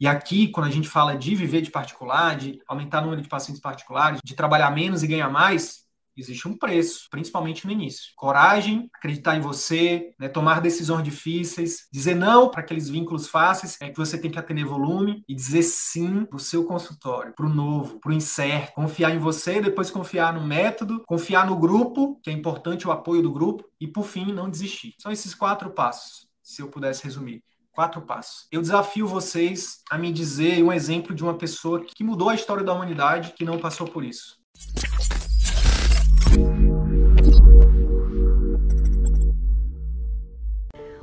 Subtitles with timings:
[0.00, 3.28] E aqui, quando a gente fala de viver de particular, de aumentar o número de
[3.28, 8.12] pacientes particulares, de trabalhar menos e ganhar mais, existe um preço, principalmente no início.
[8.16, 13.90] Coragem, acreditar em você, né, tomar decisões difíceis, dizer não para aqueles vínculos fáceis, é
[13.90, 17.52] que você tem que atender volume e dizer sim para o seu consultório, para o
[17.52, 18.72] novo, para o incerto.
[18.74, 23.22] Confiar em você, depois confiar no método, confiar no grupo, que é importante o apoio
[23.22, 24.94] do grupo, e por fim, não desistir.
[24.98, 27.42] São esses quatro passos, se eu pudesse resumir.
[27.76, 28.46] Quatro passos.
[28.50, 32.64] Eu desafio vocês a me dizer um exemplo de uma pessoa que mudou a história
[32.64, 34.38] da humanidade que não passou por isso.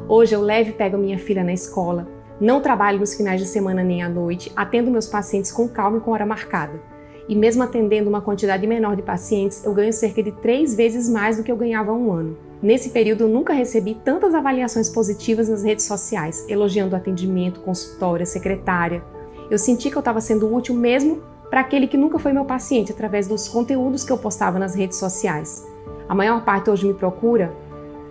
[0.09, 2.07] Hoje eu levo e pego minha filha na escola,
[2.41, 6.01] não trabalho nos finais de semana nem à noite, atendo meus pacientes com calma e
[6.01, 6.81] com hora marcada.
[7.27, 11.37] E mesmo atendendo uma quantidade menor de pacientes, eu ganho cerca de três vezes mais
[11.37, 12.37] do que eu ganhava há um ano.
[12.61, 18.25] Nesse período, eu nunca recebi tantas avaliações positivas nas redes sociais, elogiando o atendimento, consultória,
[18.25, 19.03] secretária.
[19.49, 22.91] Eu senti que eu estava sendo útil mesmo para aquele que nunca foi meu paciente,
[22.91, 25.65] através dos conteúdos que eu postava nas redes sociais.
[26.07, 27.53] A maior parte hoje me procura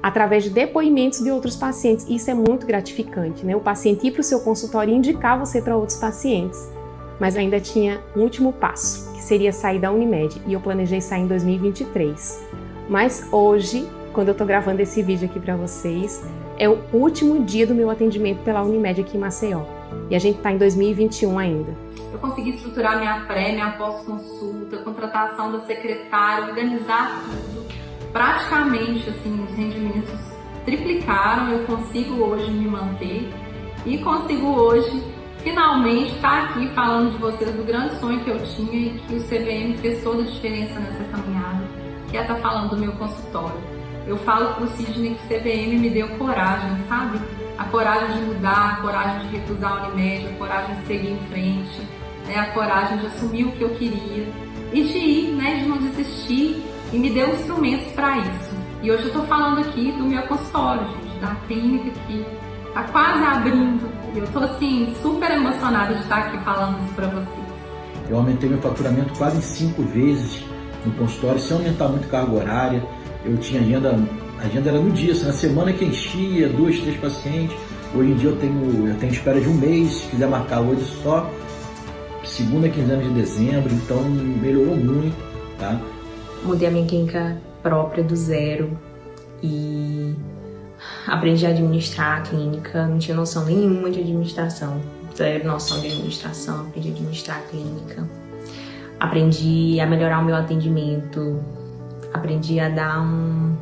[0.02, 2.06] através de depoimentos de outros pacientes.
[2.08, 3.54] Isso é muito gratificante, né?
[3.54, 6.68] O paciente ir para o seu consultório e indicar você para outros pacientes.
[7.22, 11.22] Mas ainda tinha um último passo, que seria sair da Unimed, e eu planejei sair
[11.22, 12.44] em 2023.
[12.88, 16.20] Mas hoje quando eu tô gravando esse vídeo aqui para vocês,
[16.58, 19.62] é o último dia do meu atendimento pela Unimed aqui em Maceió.
[20.10, 21.72] E a gente tá em 2021 ainda.
[22.12, 27.66] Eu consegui estruturar minha pré, minha pós-consulta, contratação da secretária, organizar tudo.
[28.12, 30.20] Praticamente, assim, os rendimentos
[30.64, 31.52] triplicaram.
[31.52, 33.30] Eu consigo hoje me manter
[33.86, 38.74] e consigo hoje finalmente estar aqui falando de vocês do grande sonho que eu tinha
[38.74, 41.64] e que o CVM fez toda a diferença nessa caminhada,
[42.10, 43.60] que é estar falando do meu consultório.
[44.06, 47.20] Eu falo pro Sidney que CVM me deu coragem, sabe?
[47.58, 51.20] A coragem de mudar, a coragem de recusar a Unimed, a coragem de seguir em
[51.28, 51.80] frente,
[52.26, 52.38] né?
[52.38, 54.26] a coragem de assumir o que eu queria
[54.72, 55.60] e de ir, né?
[55.60, 58.52] de não desistir e me deu instrumentos para isso.
[58.82, 62.26] E hoje eu tô falando aqui do meu consultório, gente, da clínica que
[62.74, 64.01] tá quase abrindo.
[64.14, 67.46] E eu tô assim super emocionada de estar aqui falando isso para vocês.
[68.10, 70.44] Eu aumentei meu faturamento quase cinco vezes
[70.84, 72.82] no consultório, sem aumentar muito carga horária
[73.24, 73.96] eu tinha agenda,
[74.38, 77.56] a agenda era no dia, assim, na semana que enchia, duas, três pacientes.
[77.94, 80.84] Hoje em dia eu tenho, eu tenho espera de um mês, se quiser marcar hoje
[81.02, 81.30] só
[82.24, 85.16] segunda quinzena de dezembro, então melhorou muito,
[85.58, 85.78] tá?
[86.44, 88.76] Mudei a minha clínica própria do zero
[89.42, 90.14] e
[91.06, 94.80] aprendi a administrar a clínica, não tinha noção nenhuma de administração,
[95.16, 98.08] zero noção de administração, aprendi a administrar a clínica.
[99.00, 101.42] Aprendi a melhorar o meu atendimento,
[102.12, 103.56] aprendi a dar um,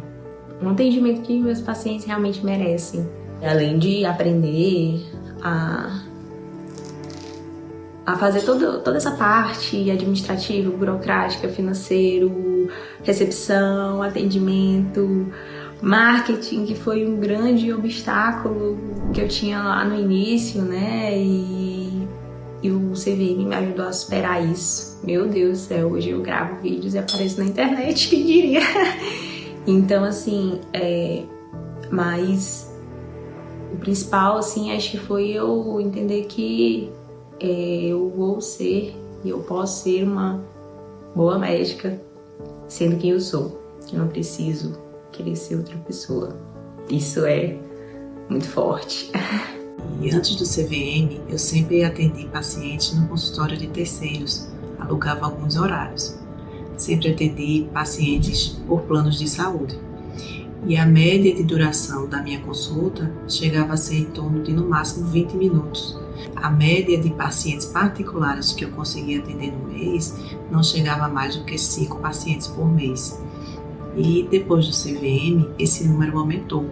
[0.63, 3.09] um atendimento que meus pacientes realmente merecem.
[3.43, 5.03] Além de aprender
[5.43, 6.03] a,
[8.05, 12.69] a fazer todo, toda essa parte administrativa, burocrática, financeiro,
[13.03, 15.33] recepção, atendimento,
[15.83, 18.79] marketing, que foi um grande obstáculo
[19.13, 21.17] que eu tinha lá no início, né?
[21.17, 22.07] E,
[22.63, 25.01] e o CVM me ajudou a superar isso.
[25.03, 28.61] Meu Deus do céu, hoje eu gravo vídeos e apareço na internet, quem diria?
[29.67, 31.23] então, assim, é,
[31.91, 32.71] mas
[33.73, 36.91] o principal, assim, acho que foi eu entender que
[37.41, 38.95] é, eu vou ser
[39.25, 40.43] e eu posso ser uma
[41.15, 42.01] boa médica
[42.69, 43.59] sendo quem eu sou.
[43.93, 44.79] Eu não preciso
[45.21, 46.37] querer ser outra pessoa.
[46.89, 47.57] Isso é
[48.29, 49.11] muito forte.
[50.01, 56.19] E antes do CVM, eu sempre atendi pacientes no consultório de terceiros alugava alguns horários.
[56.77, 59.79] Sempre atendi pacientes por planos de saúde.
[60.67, 64.67] E a média de duração da minha consulta chegava a ser em torno de no
[64.67, 65.99] máximo 20 minutos.
[66.37, 70.15] A média de pacientes particulares que eu conseguia atender no mês
[70.51, 73.21] não chegava a mais do que 5 pacientes por mês.
[73.97, 76.67] E depois do CVM, esse número aumentou.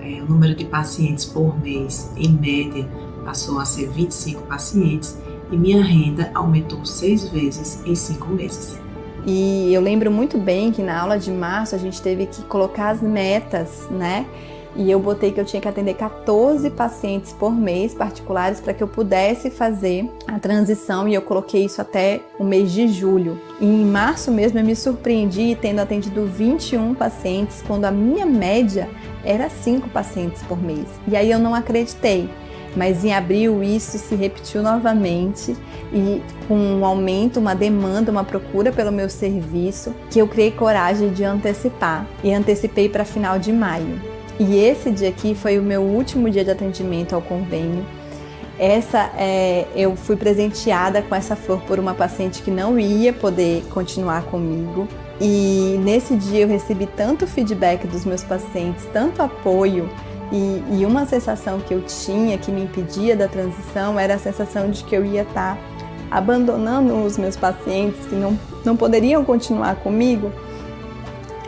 [0.00, 2.88] É, o número de pacientes por mês, em média,
[3.24, 5.18] passou a ser 25 pacientes
[5.50, 8.78] e minha renda aumentou seis vezes em cinco meses.
[9.26, 12.90] E eu lembro muito bem que na aula de março a gente teve que colocar
[12.90, 14.26] as metas, né?
[14.76, 18.82] E eu botei que eu tinha que atender 14 pacientes por mês particulares para que
[18.82, 23.38] eu pudesse fazer a transição e eu coloquei isso até o mês de julho.
[23.60, 28.88] E em março mesmo eu me surpreendi tendo atendido 21 pacientes, quando a minha média
[29.24, 30.86] era 5 pacientes por mês.
[31.08, 32.30] E aí eu não acreditei.
[32.76, 35.56] Mas em abril isso se repetiu novamente
[35.92, 41.12] e com um aumento, uma demanda, uma procura pelo meu serviço, que eu criei coragem
[41.12, 44.09] de antecipar e antecipei para final de maio.
[44.40, 47.84] E esse dia aqui foi o meu último dia de atendimento ao convênio.
[48.58, 53.62] Essa é, eu fui presenteada com essa flor por uma paciente que não ia poder
[53.68, 54.88] continuar comigo.
[55.20, 59.90] E nesse dia eu recebi tanto feedback dos meus pacientes, tanto apoio
[60.32, 64.70] e, e, uma sensação que eu tinha que me impedia da transição era a sensação
[64.70, 65.62] de que eu ia estar tá
[66.10, 70.32] abandonando os meus pacientes que não, não poderiam continuar comigo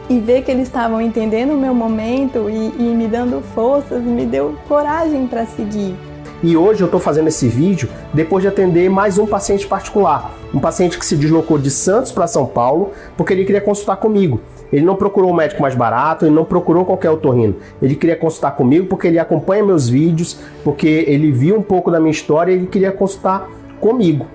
[0.08, 4.26] e ver que eles estavam entendendo o meu momento e, e me dando forças, me
[4.26, 5.94] deu coragem para seguir.
[6.42, 10.58] E hoje eu estou fazendo esse vídeo depois de atender mais um paciente particular, um
[10.58, 14.40] paciente que se deslocou de Santos para São Paulo porque ele queria consultar comigo.
[14.72, 17.54] Ele não procurou um médico mais barato, ele não procurou qualquer otorrino.
[17.80, 22.00] Ele queria consultar comigo porque ele acompanha meus vídeos, porque ele viu um pouco da
[22.00, 23.48] minha história e ele queria consultar
[23.80, 24.26] comigo.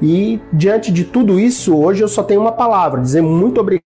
[0.00, 3.87] E diante de tudo isso, hoje eu só tenho uma palavra, dizer muito obrigado.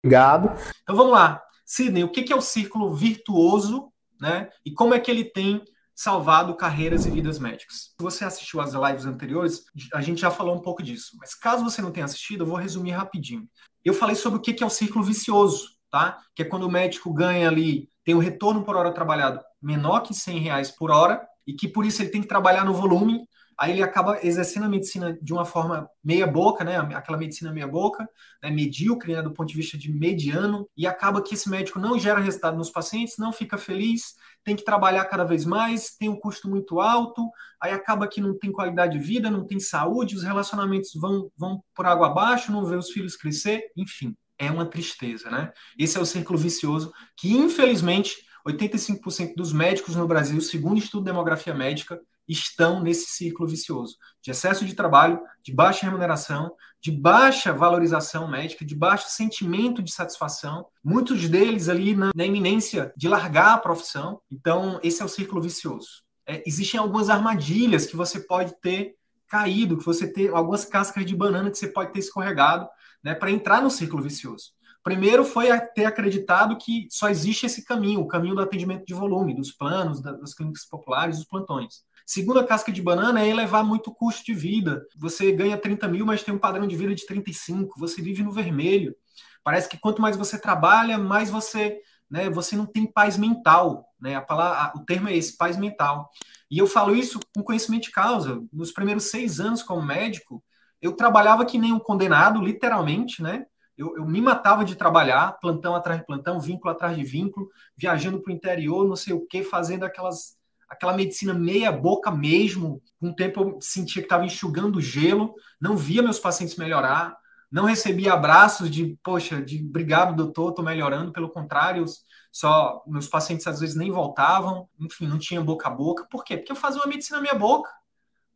[0.81, 1.41] Então vamos lá.
[1.65, 4.49] Sidney, o que é o círculo virtuoso, né?
[4.65, 5.63] E como é que ele tem
[5.95, 7.91] salvado carreiras e vidas médicas.
[7.91, 9.63] Se você assistiu às lives anteriores,
[9.93, 11.15] a gente já falou um pouco disso.
[11.19, 13.47] Mas caso você não tenha assistido, eu vou resumir rapidinho.
[13.85, 16.17] Eu falei sobre o que é o círculo vicioso tá?
[16.35, 20.11] Que é quando o médico ganha ali, tem um retorno por hora trabalhado menor que
[20.11, 23.27] 100 reais por hora, e que por isso ele tem que trabalhar no volume,
[23.63, 26.75] aí ele acaba exercendo a medicina de uma forma meia boca, né?
[26.77, 28.05] Aquela medicina meia boca,
[28.41, 28.49] né?
[28.49, 29.21] medíocre, né?
[29.21, 32.69] Do ponto de vista de mediano, e acaba que esse médico não gera resultado nos
[32.69, 37.29] pacientes, não fica feliz, tem que trabalhar cada vez mais, tem um custo muito alto,
[37.61, 41.63] aí acaba que não tem qualidade de vida, não tem saúde, os relacionamentos vão, vão
[41.73, 45.53] por água abaixo, não vê os filhos crescer, enfim é uma tristeza, né?
[45.79, 48.15] Esse é o círculo vicioso que, infelizmente,
[48.45, 53.95] 85% dos médicos no Brasil, segundo o Estudo de Demografia Médica, estão nesse círculo vicioso
[54.23, 59.91] de excesso de trabalho, de baixa remuneração, de baixa valorização médica, de baixo sentimento de
[59.91, 64.21] satisfação, muitos deles ali na, na iminência de largar a profissão.
[64.31, 66.03] Então, esse é o círculo vicioso.
[66.25, 68.95] É, existem algumas armadilhas que você pode ter
[69.27, 72.65] caído, que você tem algumas cascas de banana que você pode ter escorregado
[73.03, 74.53] né, para entrar no círculo vicioso.
[74.81, 79.33] Primeiro foi ter acreditado que só existe esse caminho, o caminho do atendimento de volume,
[79.33, 81.83] dos planos, das clínicas populares, dos plantões.
[82.05, 84.85] Segunda casca de banana é elevar muito o custo de vida.
[84.97, 87.79] Você ganha 30 mil, mas tem um padrão de vida de 35.
[87.79, 88.95] Você vive no vermelho.
[89.43, 91.79] Parece que quanto mais você trabalha, mais você,
[92.09, 93.87] né, você não tem paz mental.
[93.99, 94.15] Né?
[94.15, 96.09] A palavra, o termo é esse, paz mental.
[96.49, 98.41] E eu falo isso com conhecimento de causa.
[98.51, 100.43] Nos primeiros seis anos como médico,
[100.81, 103.45] eu trabalhava que nem um condenado, literalmente, né?
[103.77, 108.21] Eu, eu, me matava de trabalhar, plantão atrás de plantão, vínculo atrás de vínculo, viajando
[108.21, 110.37] para o interior, não sei o que, fazendo aquelas,
[110.73, 112.81] aquela medicina meia boca mesmo.
[112.99, 117.15] Com um tempo eu sentia que estava enxugando gelo, não via meus pacientes melhorar,
[117.51, 121.11] não recebia abraços de, poxa, de obrigado, doutor, estou melhorando.
[121.11, 121.85] Pelo contrário,
[122.31, 126.05] só meus pacientes às vezes nem voltavam, enfim, não tinha boca a boca.
[126.09, 126.37] Por quê?
[126.37, 127.71] Porque eu fazia uma medicina meia boca.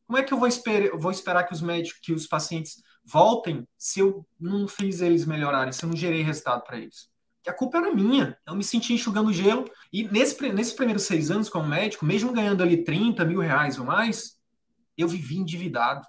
[0.06, 3.68] Como é que eu vou, esper vou esperar que os médicos, que os pacientes voltem
[3.78, 7.10] se eu não fiz eles melhorarem, se eu não gerei resultado para eles?
[7.44, 8.38] Que a culpa era minha.
[8.46, 9.70] Eu me senti enxugando gelo.
[9.92, 13.86] E nesse, nesses primeiros seis anos como médico, mesmo ganhando ali 30 mil reais ou
[13.86, 14.38] mais,
[14.98, 16.06] eu vivi endividado.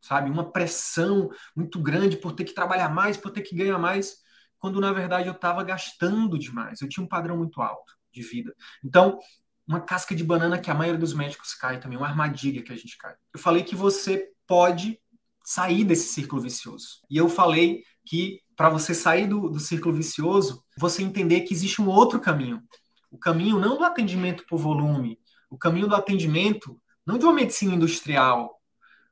[0.00, 0.30] Sabe?
[0.30, 4.16] Uma pressão muito grande por ter que trabalhar mais, por ter que ganhar mais,
[4.58, 6.80] quando na verdade eu estava gastando demais.
[6.80, 8.54] Eu tinha um padrão muito alto de vida.
[8.84, 9.18] Então,
[9.66, 12.76] uma casca de banana que a maioria dos médicos cai também, uma armadilha que a
[12.76, 13.14] gente cai.
[13.32, 15.00] Eu falei que você pode
[15.44, 17.00] sair desse círculo vicioso.
[17.10, 21.82] E eu falei que para você sair do, do círculo vicioso, você entender que existe
[21.82, 22.62] um outro caminho.
[23.10, 25.18] O caminho não do atendimento por volume,
[25.50, 28.62] o caminho do atendimento não de uma medicina industrial,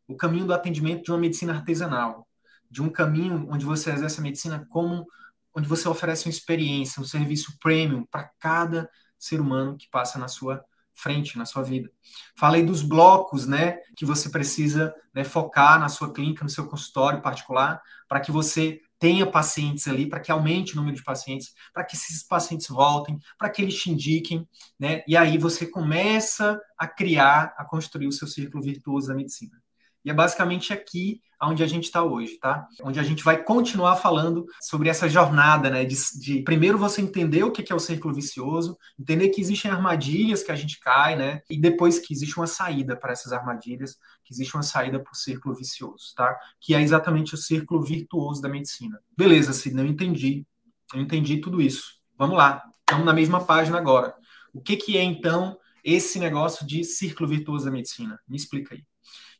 [0.07, 2.29] o caminho do atendimento de uma medicina artesanal,
[2.71, 5.05] de um caminho onde você exerce a medicina como
[5.53, 8.89] onde você oferece uma experiência, um serviço premium para cada
[9.19, 10.65] ser humano que passa na sua
[10.95, 11.91] frente, na sua vida.
[12.37, 17.21] Falei dos blocos, né, que você precisa né, focar na sua clínica, no seu consultório
[17.21, 21.85] particular, para que você tenha pacientes ali, para que aumente o número de pacientes, para
[21.85, 24.47] que esses pacientes voltem, para que eles te indiquem,
[24.79, 25.03] né?
[25.09, 29.60] E aí você começa a criar, a construir o seu círculo virtuoso da medicina.
[30.05, 32.67] E é basicamente aqui onde a gente está hoje, tá?
[32.83, 35.85] Onde a gente vai continuar falando sobre essa jornada, né?
[35.85, 40.43] De, de, primeiro você entender o que é o círculo vicioso, entender que existem armadilhas
[40.43, 41.41] que a gente cai, né?
[41.49, 45.17] E depois que existe uma saída para essas armadilhas, que existe uma saída para o
[45.17, 46.37] círculo vicioso, tá?
[46.61, 49.01] Que é exatamente o círculo virtuoso da medicina.
[49.17, 50.47] Beleza, Sidney, eu entendi.
[50.93, 51.95] Eu entendi tudo isso.
[52.19, 52.63] Vamos lá.
[52.81, 54.15] Estamos na mesma página agora.
[54.53, 58.19] O que, que é, então, esse negócio de círculo virtuoso da medicina?
[58.29, 58.85] Me explica aí.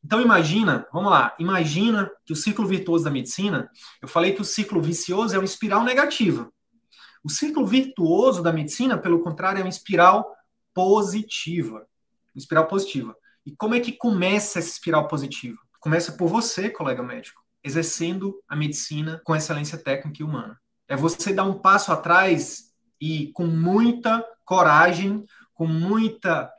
[0.03, 4.45] Então imagina, vamos lá, imagina que o ciclo virtuoso da medicina, eu falei que o
[4.45, 6.51] ciclo vicioso é uma espiral negativa.
[7.23, 10.35] O ciclo virtuoso da medicina, pelo contrário, é uma espiral
[10.73, 11.87] positiva.
[12.35, 13.15] Uma espiral positiva.
[13.45, 15.59] E como é que começa essa espiral positiva?
[15.79, 20.59] Começa por você, colega médico, exercendo a medicina com excelência técnica e humana.
[20.89, 26.51] É você dar um passo atrás e com muita coragem, com muita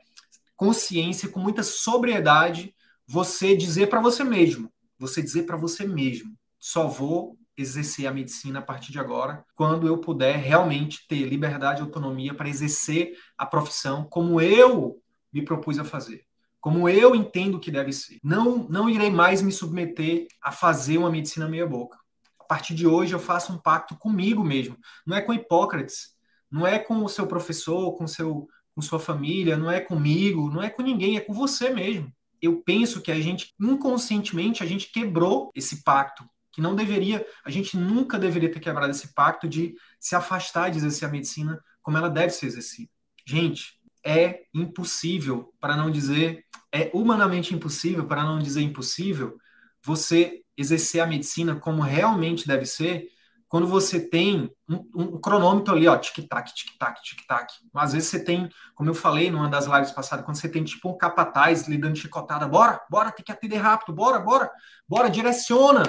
[0.56, 2.74] consciência, com muita sobriedade,
[3.12, 8.60] você dizer para você mesmo, você dizer para você mesmo, só vou exercer a medicina
[8.60, 13.44] a partir de agora, quando eu puder realmente ter liberdade e autonomia para exercer a
[13.44, 14.98] profissão como eu
[15.30, 16.24] me propus a fazer,
[16.58, 18.18] como eu entendo que deve ser.
[18.24, 21.98] Não, não irei mais me submeter a fazer uma medicina meia boca.
[22.40, 26.16] A partir de hoje eu faço um pacto comigo mesmo, não é com Hipócrates,
[26.50, 30.62] não é com o seu professor, com seu com sua família, não é comigo, não
[30.62, 32.10] é com ninguém, é com você mesmo
[32.42, 37.50] eu penso que a gente, inconscientemente, a gente quebrou esse pacto, que não deveria, a
[37.50, 41.96] gente nunca deveria ter quebrado esse pacto de se afastar de exercer a medicina como
[41.96, 42.90] ela deve ser exercida.
[43.24, 49.38] Gente, é impossível, para não dizer, é humanamente impossível, para não dizer impossível,
[49.82, 53.08] você exercer a medicina como realmente deve ser
[53.52, 57.52] quando você tem um, um cronômetro ali, ó, tic-tac, tic-tac, tic-tac.
[57.74, 60.88] Às vezes você tem, como eu falei numa das lives passadas, quando você tem tipo
[60.88, 64.50] um capataz lhe dando chicotada, bora, bora, tem que atender rápido, bora, bora,
[64.88, 65.82] bora, direciona.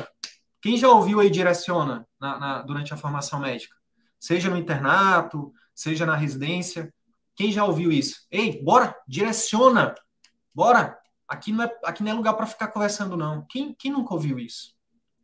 [0.62, 3.74] Quem já ouviu aí direciona na, na, durante a formação médica?
[4.20, 6.94] Seja no internato, seja na residência.
[7.34, 8.28] Quem já ouviu isso?
[8.30, 9.96] Ei, bora, direciona,
[10.54, 11.00] bora.
[11.26, 13.46] Aqui não é, aqui não é lugar para ficar conversando, não.
[13.50, 14.74] Quem, quem nunca ouviu isso?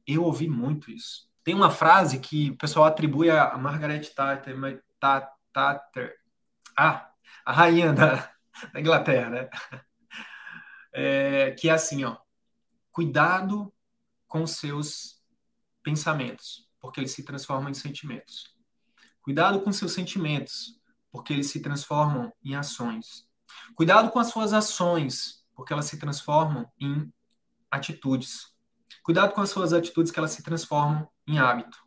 [0.07, 1.28] Eu ouvi muito isso.
[1.49, 4.01] Tem uma frase que o pessoal atribui a Margaret
[5.51, 6.15] Thatcher,
[6.77, 7.11] ah,
[7.43, 8.31] a rainha da,
[8.71, 9.49] da Inglaterra, né?
[10.93, 12.17] É, que é assim, ó,
[12.91, 13.73] cuidado
[14.27, 15.23] com seus
[15.81, 18.55] pensamentos, porque eles se transformam em sentimentos.
[19.19, 20.79] Cuidado com seus sentimentos,
[21.11, 23.27] porque eles se transformam em ações.
[23.73, 27.11] Cuidado com as suas ações, porque elas se transformam em
[27.71, 28.53] atitudes.
[29.03, 31.77] Cuidado com as suas atitudes, que elas se transformam em hábito.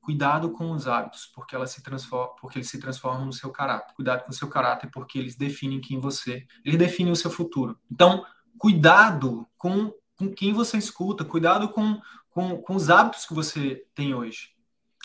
[0.00, 3.94] Cuidado com os hábitos, porque elas se transformam, porque eles se transformam no seu caráter.
[3.94, 7.78] Cuidado com o seu caráter, porque eles definem quem você, eles definem o seu futuro.
[7.90, 8.24] Então,
[8.58, 12.00] cuidado com, com quem você escuta, cuidado com,
[12.30, 14.50] com, com os hábitos que você tem hoje.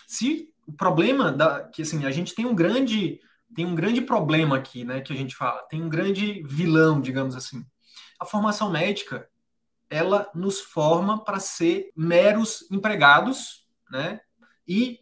[0.06, 3.20] Se o problema da que assim, a gente tem um grande
[3.54, 7.34] tem um grande problema aqui, né, que a gente fala, tem um grande vilão, digamos
[7.34, 7.64] assim.
[8.20, 9.28] A formação médica,
[9.90, 14.20] ela nos forma para ser meros empregados né?
[14.66, 15.00] E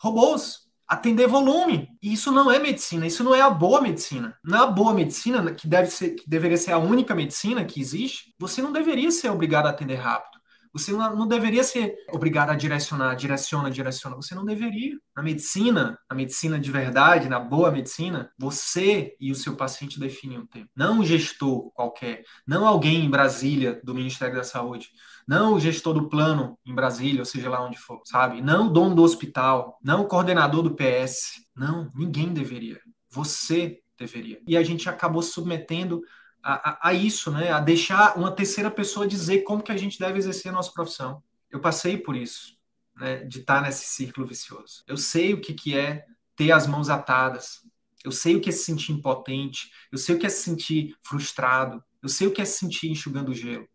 [0.00, 1.88] robôs, atender volume.
[2.02, 4.36] E isso não é medicina, isso não é a boa medicina.
[4.44, 8.34] Não é boa medicina que deve ser, que deveria ser a única medicina que existe.
[8.38, 10.37] Você não deveria ser obrigado a atender rápido.
[10.72, 14.16] Você não, deveria ser obrigado a direcionar, direciona, direciona.
[14.16, 14.96] Você não deveria.
[15.16, 20.38] Na medicina, na medicina de verdade, na boa medicina, você e o seu paciente definem
[20.38, 20.68] o tempo.
[20.74, 24.90] Não um gestor qualquer, não alguém em Brasília do Ministério da Saúde,
[25.26, 28.40] não o gestor do plano em Brasília, ou seja lá onde for, sabe?
[28.40, 31.46] Não o dono do hospital, não o coordenador do PS.
[31.54, 32.80] Não, ninguém deveria.
[33.10, 34.40] Você deveria.
[34.46, 36.02] E a gente acabou submetendo
[36.42, 37.50] a, a, isso, né?
[37.50, 41.22] A deixar uma terceira pessoa dizer como que a gente deve exercer a nossa profissão.
[41.50, 42.56] Eu passei por isso,
[42.96, 43.24] né?
[43.24, 44.82] De estar nesse círculo vicioso.
[44.86, 46.04] Eu sei o que, que é
[46.36, 47.62] ter as mãos atadas.
[48.04, 49.70] Eu sei o que é se sentir impotente.
[49.90, 51.82] Eu sei o que é se sentir frustrado.
[52.02, 53.68] Eu sei o que é se sentir enxugando gelo.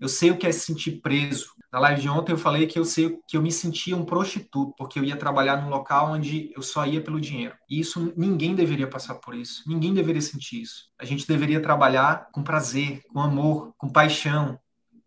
[0.00, 1.54] Eu sei o que é se sentir preso.
[1.72, 4.74] Na live de ontem eu falei que eu sei que eu me sentia um prostituto,
[4.76, 7.54] porque eu ia trabalhar num local onde eu só ia pelo dinheiro.
[7.68, 9.62] E isso ninguém deveria passar por isso.
[9.66, 10.86] Ninguém deveria sentir isso.
[10.98, 14.58] A gente deveria trabalhar com prazer, com amor, com paixão,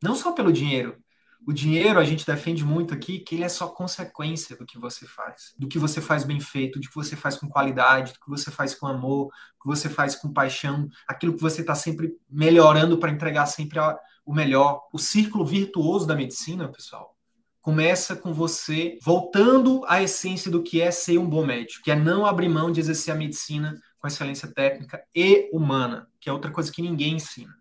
[0.01, 0.97] não só pelo dinheiro,
[1.45, 5.07] O dinheiro, a gente defende muito aqui que ele é só consequência do que você
[5.07, 8.29] faz, do que você faz bem feito, do que você faz com qualidade, do que
[8.29, 12.13] você faz com amor, do que você faz com paixão, aquilo que você está sempre
[12.29, 13.79] melhorando para entregar sempre
[14.25, 14.87] o melhor.
[14.93, 17.15] O círculo virtuoso da medicina, pessoal,
[17.61, 21.95] começa com você voltando à essência do que é ser um bom médico, que é
[21.95, 26.51] não abrir mão de exercer a medicina com excelência técnica e humana, que é outra
[26.51, 27.53] coisa que ninguém ensina.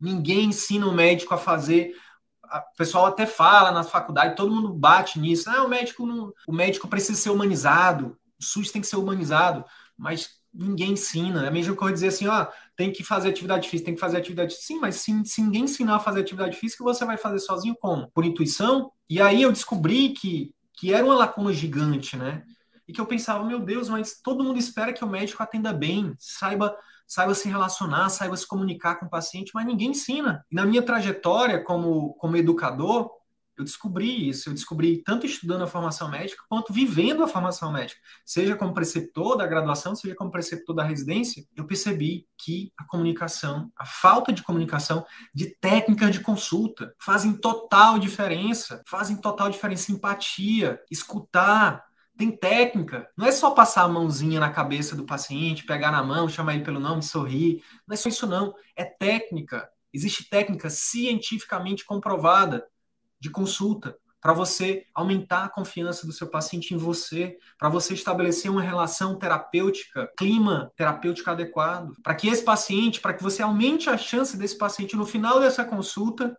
[0.00, 1.94] Ninguém ensina o médico a fazer.
[2.44, 5.48] O pessoal até fala na faculdade, todo mundo bate nisso.
[5.48, 9.64] Ah, o médico não, o médico precisa ser humanizado, o SUS tem que ser humanizado,
[9.96, 11.44] mas ninguém ensina.
[11.44, 14.18] É a mesma coisa dizer assim, ó, tem que fazer atividade física, tem que fazer
[14.18, 17.76] atividade Sim, mas se, se ninguém ensinar a fazer atividade física, você vai fazer sozinho
[17.80, 18.10] como?
[18.12, 18.90] Por intuição?
[19.08, 22.42] E aí eu descobri que, que era uma lacuna gigante, né?
[22.86, 26.14] E que eu pensava, meu Deus, mas todo mundo espera que o médico atenda bem,
[26.18, 26.76] saiba
[27.12, 30.46] saiba se relacionar, saiba se comunicar com o paciente, mas ninguém ensina.
[30.50, 33.10] E na minha trajetória como, como educador,
[33.62, 34.50] eu descobri isso.
[34.50, 38.00] Eu descobri tanto estudando a formação médica quanto vivendo a formação médica.
[38.24, 43.70] Seja como preceptor da graduação, seja como preceptor da residência, eu percebi que a comunicação,
[43.76, 48.82] a falta de comunicação, de técnicas de consulta, fazem total diferença.
[48.86, 49.92] Fazem total diferença.
[49.92, 51.84] Empatia, escutar,
[52.16, 53.08] tem técnica.
[53.16, 56.64] Não é só passar a mãozinha na cabeça do paciente, pegar na mão, chamar ele
[56.64, 57.62] pelo nome, sorrir.
[57.86, 58.54] Não é só isso, não.
[58.76, 59.68] É técnica.
[59.92, 62.66] Existe técnica cientificamente comprovada
[63.22, 68.50] de consulta para você aumentar a confiança do seu paciente em você, para você estabelecer
[68.50, 73.96] uma relação terapêutica, clima terapêutico adequado, para que esse paciente, para que você aumente a
[73.96, 76.36] chance desse paciente no final dessa consulta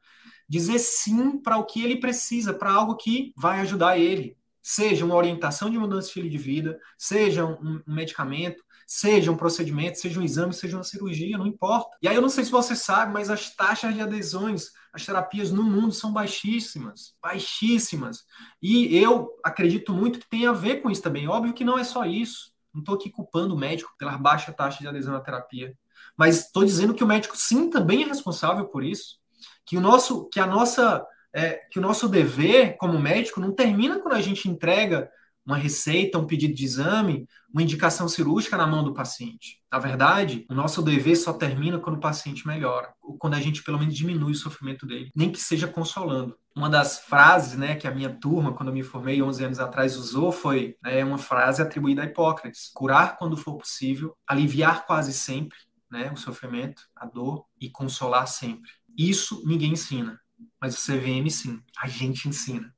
[0.48, 5.16] dizer sim para o que ele precisa, para algo que vai ajudar ele, seja uma
[5.16, 10.20] orientação de mudança de estilo de vida, seja um, um, medicamento, seja um procedimento, seja
[10.20, 11.98] um exame, seja uma cirurgia, não importa.
[12.02, 15.52] E aí eu não sei se você sabe, mas as taxas de adesões às terapias
[15.52, 18.24] no mundo são baixíssimas, baixíssimas.
[18.62, 21.28] E eu acredito muito que tem a ver com isso também.
[21.28, 22.52] Óbvio que não é só isso.
[22.74, 25.78] Não estou aqui culpando o médico pela baixa taxa de adesão à terapia,
[26.18, 29.18] mas estou dizendo que o médico sim também é responsável por isso,
[29.66, 34.00] que o nosso, que a nossa é, que o nosso dever como médico não termina
[34.00, 35.10] quando a gente entrega
[35.46, 39.62] uma receita, um pedido de exame, uma indicação cirúrgica na mão do paciente.
[39.72, 43.64] Na verdade, o nosso dever só termina quando o paciente melhora, ou quando a gente
[43.64, 46.38] pelo menos diminui o sofrimento dele, nem que seja consolando.
[46.56, 49.98] Uma das frases né, que a minha turma, quando eu me formei 11 anos atrás,
[49.98, 55.58] usou foi né, uma frase atribuída a Hipócrates: curar quando for possível, aliviar quase sempre
[55.92, 58.72] né, o sofrimento, a dor e consolar sempre.
[58.98, 60.20] Isso ninguém ensina
[60.60, 62.74] mas o CVM sim, a gente ensina.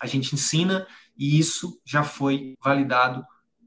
[0.00, 0.86] A gente ensina
[1.20, 3.22] e isso já foi validado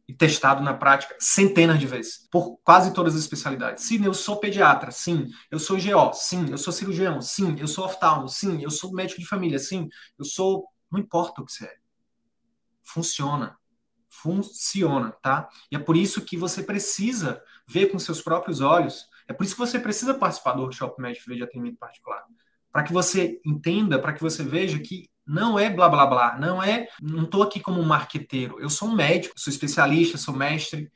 [0.07, 3.83] e testado na prática centenas de vezes, por quase todas as especialidades.
[3.83, 7.85] Sim, eu sou pediatra, sim, eu sou GO, sim, eu sou cirurgião, sim, eu sou
[7.85, 9.87] oftalmo, sim, eu sou médico de família, sim,
[10.17, 10.67] eu sou.
[10.91, 11.75] Não importa o que você é.
[12.83, 13.55] Funciona.
[14.09, 15.47] Funciona, tá?
[15.71, 19.07] E é por isso que você precisa ver com seus próprios olhos.
[19.27, 22.23] É por isso que você precisa participar do workshop médico de atendimento particular
[22.73, 26.61] para que você entenda, para que você veja que não é blá blá blá, não
[26.61, 30.91] é, não estou aqui como um marqueteiro, eu sou um médico, sou especialista, sou mestre,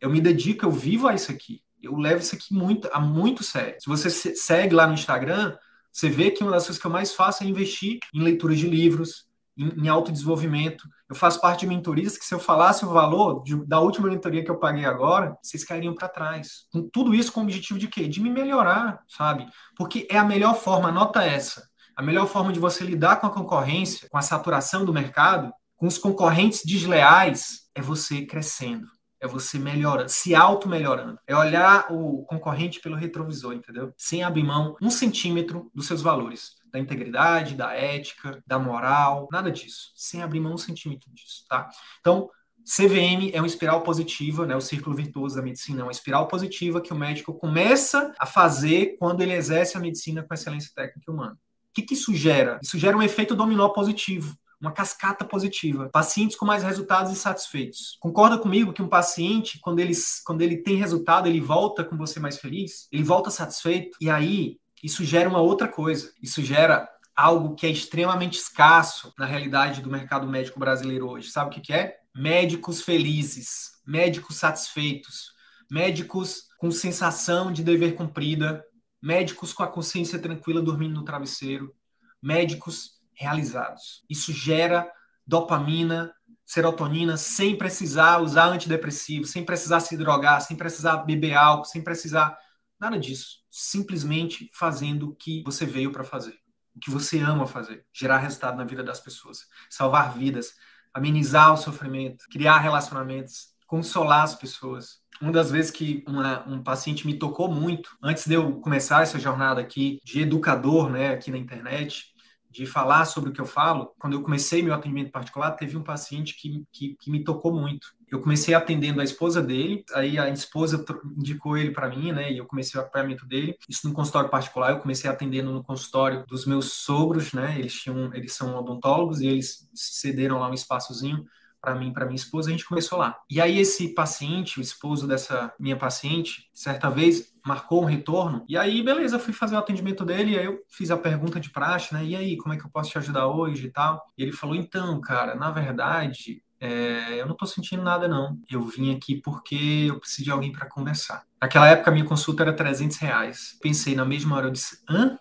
[0.00, 3.42] eu me dedico, eu vivo a isso aqui, eu levo isso aqui muito, a muito
[3.42, 3.76] sério.
[3.80, 5.56] Se você segue lá no Instagram,
[5.92, 8.68] você vê que uma das coisas que eu mais faço é investir em leituras de
[8.68, 10.86] livros, em, em autodesenvolvimento.
[11.08, 14.44] Eu faço parte de mentorias que, se eu falasse o valor de, da última mentoria
[14.44, 16.66] que eu paguei agora, vocês cairiam para trás.
[16.70, 18.06] Com tudo isso com o objetivo de quê?
[18.06, 19.46] De me melhorar, sabe?
[19.74, 21.66] Porque é a melhor forma, nota essa.
[21.96, 25.86] A melhor forma de você lidar com a concorrência, com a saturação do mercado, com
[25.86, 28.86] os concorrentes desleais, é você crescendo.
[29.18, 31.18] É você melhorando, se auto-melhorando.
[31.26, 33.94] É olhar o concorrente pelo retrovisor, entendeu?
[33.96, 39.50] Sem abrir mão um centímetro dos seus valores da integridade, da ética, da moral, nada
[39.50, 41.70] disso, sem abrir mão um centímetro disso, tá?
[42.00, 42.28] Então,
[42.62, 44.54] CVM é uma espiral positiva, né?
[44.54, 48.96] O círculo virtuoso da medicina é uma espiral positiva que o médico começa a fazer
[48.98, 51.38] quando ele exerce a medicina com excelência técnica humana.
[51.76, 52.58] Que, que isso gera?
[52.62, 55.90] Isso gera um efeito dominó positivo uma cascata positiva.
[55.92, 57.98] Pacientes com mais resultados insatisfeitos.
[58.00, 59.92] Concorda comigo que um paciente, quando ele,
[60.24, 62.88] quando ele tem resultado, ele volta com você mais feliz?
[62.90, 63.98] Ele volta satisfeito?
[64.00, 66.10] E aí, isso gera uma outra coisa.
[66.22, 71.30] Isso gera algo que é extremamente escasso na realidade do mercado médico brasileiro hoje.
[71.30, 71.96] Sabe o que, que é?
[72.14, 75.32] Médicos felizes, médicos satisfeitos,
[75.70, 78.64] médicos com sensação de dever cumprida,
[79.02, 81.74] médicos com a consciência tranquila dormindo no travesseiro,
[82.22, 84.04] médicos realizados.
[84.08, 84.90] Isso gera
[85.26, 91.82] dopamina, serotonina sem precisar usar antidepressivo, sem precisar se drogar, sem precisar beber álcool, sem
[91.82, 92.38] precisar
[92.78, 93.38] Nada disso.
[93.50, 96.38] Simplesmente fazendo o que você veio para fazer.
[96.74, 100.54] o que você ama fazer, gerar resultado na vida das pessoas, salvar vidas,
[100.92, 105.00] amenizar o sofrimento, criar relacionamentos, consolar as pessoas.
[105.20, 109.18] Uma das vezes que uma, um paciente me tocou muito, antes de eu começar essa
[109.18, 112.14] jornada aqui de educador, né, aqui na internet,
[112.50, 115.82] de falar sobre o que eu falo, quando eu comecei meu atendimento particular, teve um
[115.82, 117.94] paciente que, que, que me tocou muito.
[118.10, 120.82] Eu comecei atendendo a esposa dele, aí a esposa
[121.18, 122.32] indicou ele para mim, né?
[122.32, 123.56] E eu comecei o acompanhamento dele.
[123.68, 127.58] Isso no consultório particular, eu comecei atendendo no consultório dos meus sogros, né?
[127.58, 131.26] Eles tinham, eles são odontólogos e eles cederam lá um espaçozinho
[131.66, 133.18] para mim, para minha esposa, a gente começou lá.
[133.28, 138.56] E aí esse paciente, o esposo dessa minha paciente, certa vez marcou um retorno, e
[138.56, 141.92] aí beleza, fui fazer o atendimento dele, e aí eu fiz a pergunta de praxe,
[141.92, 142.04] né?
[142.04, 144.00] E aí, como é que eu posso te ajudar hoje e tal?
[144.16, 148.38] E ele falou: "Então, cara, na verdade, é, eu não estou sentindo nada, não.
[148.48, 151.24] Eu vim aqui porque eu preciso de alguém para conversar.
[151.42, 153.58] Naquela época, minha consulta era 300 reais.
[153.60, 155.18] Pensei na mesma hora, eu disse, hã?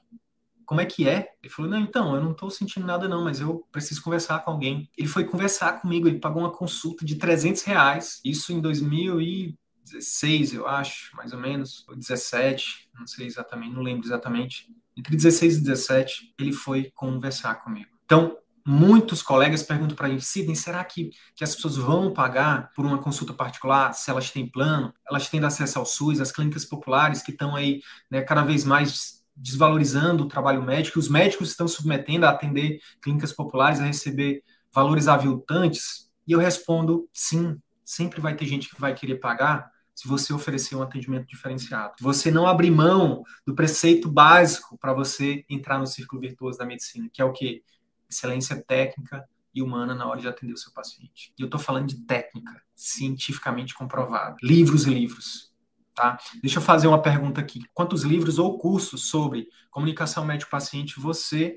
[0.65, 1.29] Como é que é?
[1.41, 4.51] Ele falou, não, então, eu não estou sentindo nada não, mas eu preciso conversar com
[4.51, 4.89] alguém.
[4.97, 10.67] Ele foi conversar comigo, ele pagou uma consulta de 300 reais, isso em 2016, eu
[10.67, 14.67] acho, mais ou menos, ou 17, não sei exatamente, não lembro exatamente.
[14.97, 17.89] Entre 16 e 17, ele foi conversar comigo.
[18.05, 22.85] Então, muitos colegas perguntam para mim, Sidney, será que, que as pessoas vão pagar por
[22.85, 27.21] uma consulta particular se elas têm plano, elas têm acesso ao SUS, as clínicas populares
[27.21, 32.25] que estão aí né, cada vez mais desvalorizando o trabalho médico, os médicos estão submetendo
[32.25, 36.09] a atender clínicas populares, a receber valores aviltantes?
[36.27, 40.75] E eu respondo sim, sempre vai ter gente que vai querer pagar se você oferecer
[40.75, 41.93] um atendimento diferenciado.
[42.01, 47.09] Você não abrir mão do preceito básico para você entrar no círculo virtuoso da medicina,
[47.11, 47.63] que é o que?
[48.09, 51.33] Excelência técnica e humana na hora de atender o seu paciente.
[51.39, 54.35] E eu estou falando de técnica, cientificamente comprovada.
[54.43, 55.54] Livros e livros.
[55.95, 56.19] Tá?
[56.41, 57.61] Deixa eu fazer uma pergunta aqui.
[57.73, 61.55] Quantos livros ou cursos sobre comunicação médico-paciente você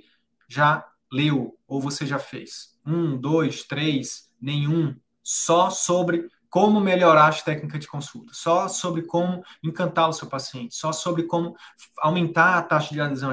[0.48, 2.78] já leu ou você já fez?
[2.86, 4.94] Um, dois, três, nenhum.
[5.24, 10.74] Só sobre como melhorar as técnicas de consulta, só sobre como encantar o seu paciente,
[10.74, 11.54] só sobre como
[11.98, 13.30] aumentar a taxa de adesão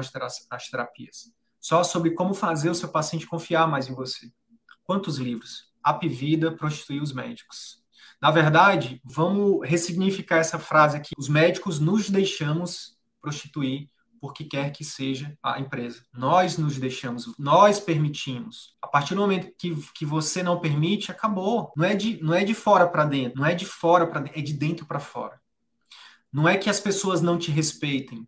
[0.50, 4.30] às terapias, só sobre como fazer o seu paciente confiar mais em você.
[4.84, 5.72] Quantos livros?
[5.82, 7.82] Apivida prostituir os médicos.
[8.20, 11.10] Na verdade, vamos ressignificar essa frase aqui.
[11.18, 13.88] Os médicos nos deixamos prostituir
[14.20, 16.02] por que quer que seja a empresa.
[16.12, 18.74] Nós nos deixamos, nós permitimos.
[18.80, 21.72] A partir do momento que, que você não permite, acabou.
[21.76, 24.38] Não é de, não é de fora para dentro, não é de fora para dentro,
[24.38, 25.40] é de dentro para fora.
[26.32, 28.26] Não é que as pessoas não te respeitem,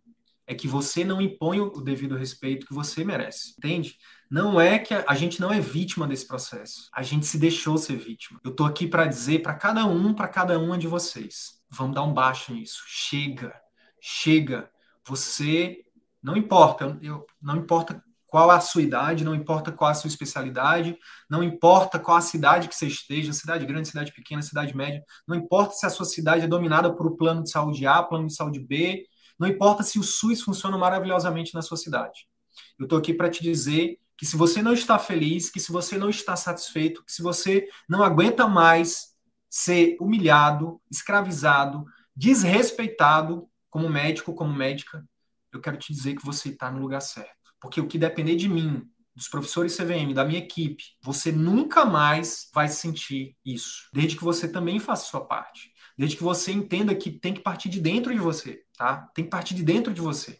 [0.49, 3.95] é que você não impõe o devido respeito que você merece, entende?
[4.31, 7.77] Não é que a, a gente não é vítima desse processo, a gente se deixou
[7.77, 8.39] ser vítima.
[8.43, 12.01] Eu tô aqui para dizer para cada um, para cada uma de vocês, vamos dar
[12.01, 12.81] um baixo nisso.
[12.87, 13.53] Chega,
[14.01, 14.67] chega.
[15.05, 15.85] Você
[16.21, 20.97] não importa, eu, não importa qual a sua idade, não importa qual a sua especialidade,
[21.29, 25.35] não importa qual a cidade que você esteja, cidade grande, cidade pequena, cidade média, não
[25.35, 28.33] importa se a sua cidade é dominada por o plano de saúde A, plano de
[28.33, 29.05] saúde B,
[29.39, 32.27] não importa se o SUS funciona maravilhosamente na sua cidade.
[32.77, 35.97] Eu estou aqui para te dizer que se você não está feliz, que se você
[35.97, 39.15] não está satisfeito, que se você não aguenta mais
[39.49, 45.07] ser humilhado, escravizado, desrespeitado como médico, como médica,
[45.53, 47.53] eu quero te dizer que você está no lugar certo.
[47.61, 52.49] Porque o que depender de mim, dos professores CVM, da minha equipe, você nunca mais
[52.53, 53.89] vai sentir isso.
[53.93, 55.71] Desde que você também faça sua parte.
[55.97, 59.09] Desde que você entenda que tem que partir de dentro de você tá?
[59.13, 60.39] Tem que partir de dentro de você.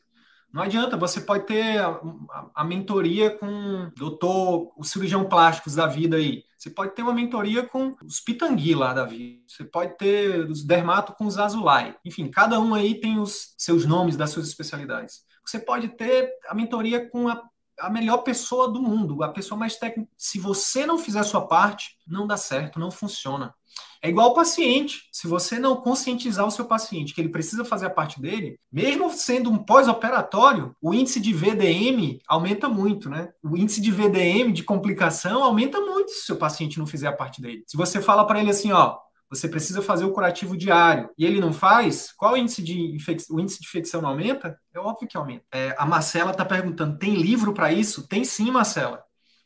[0.52, 5.86] Não adianta, você pode ter a, a, a mentoria com doutor, os cirurgião plásticos da
[5.86, 6.44] vida aí.
[6.58, 9.44] Você pode ter uma mentoria com os pitangui lá da vida.
[9.46, 11.96] Você pode ter os dermato com os azulai.
[12.04, 15.24] Enfim, cada um aí tem os seus nomes das suas especialidades.
[15.46, 17.44] Você pode ter a mentoria com a,
[17.80, 20.10] a melhor pessoa do mundo, a pessoa mais técnica.
[20.18, 23.54] Se você não fizer a sua parte, não dá certo, não funciona.
[24.02, 25.04] É igual o paciente.
[25.12, 29.12] Se você não conscientizar o seu paciente que ele precisa fazer a parte dele, mesmo
[29.12, 33.30] sendo um pós-operatório, o índice de VDM aumenta muito, né?
[33.44, 37.14] O índice de VDM, de complicação, aumenta muito se o seu paciente não fizer a
[37.14, 37.64] parte dele.
[37.68, 38.98] Se você fala para ele assim, ó,
[39.30, 43.36] você precisa fazer o curativo diário e ele não faz, qual o índice de, infecção?
[43.36, 44.58] o índice de infecção não aumenta?
[44.74, 45.44] É óbvio que aumenta.
[45.54, 48.08] É, a Marcela está perguntando: tem livro para isso?
[48.08, 49.04] Tem sim, Marcela.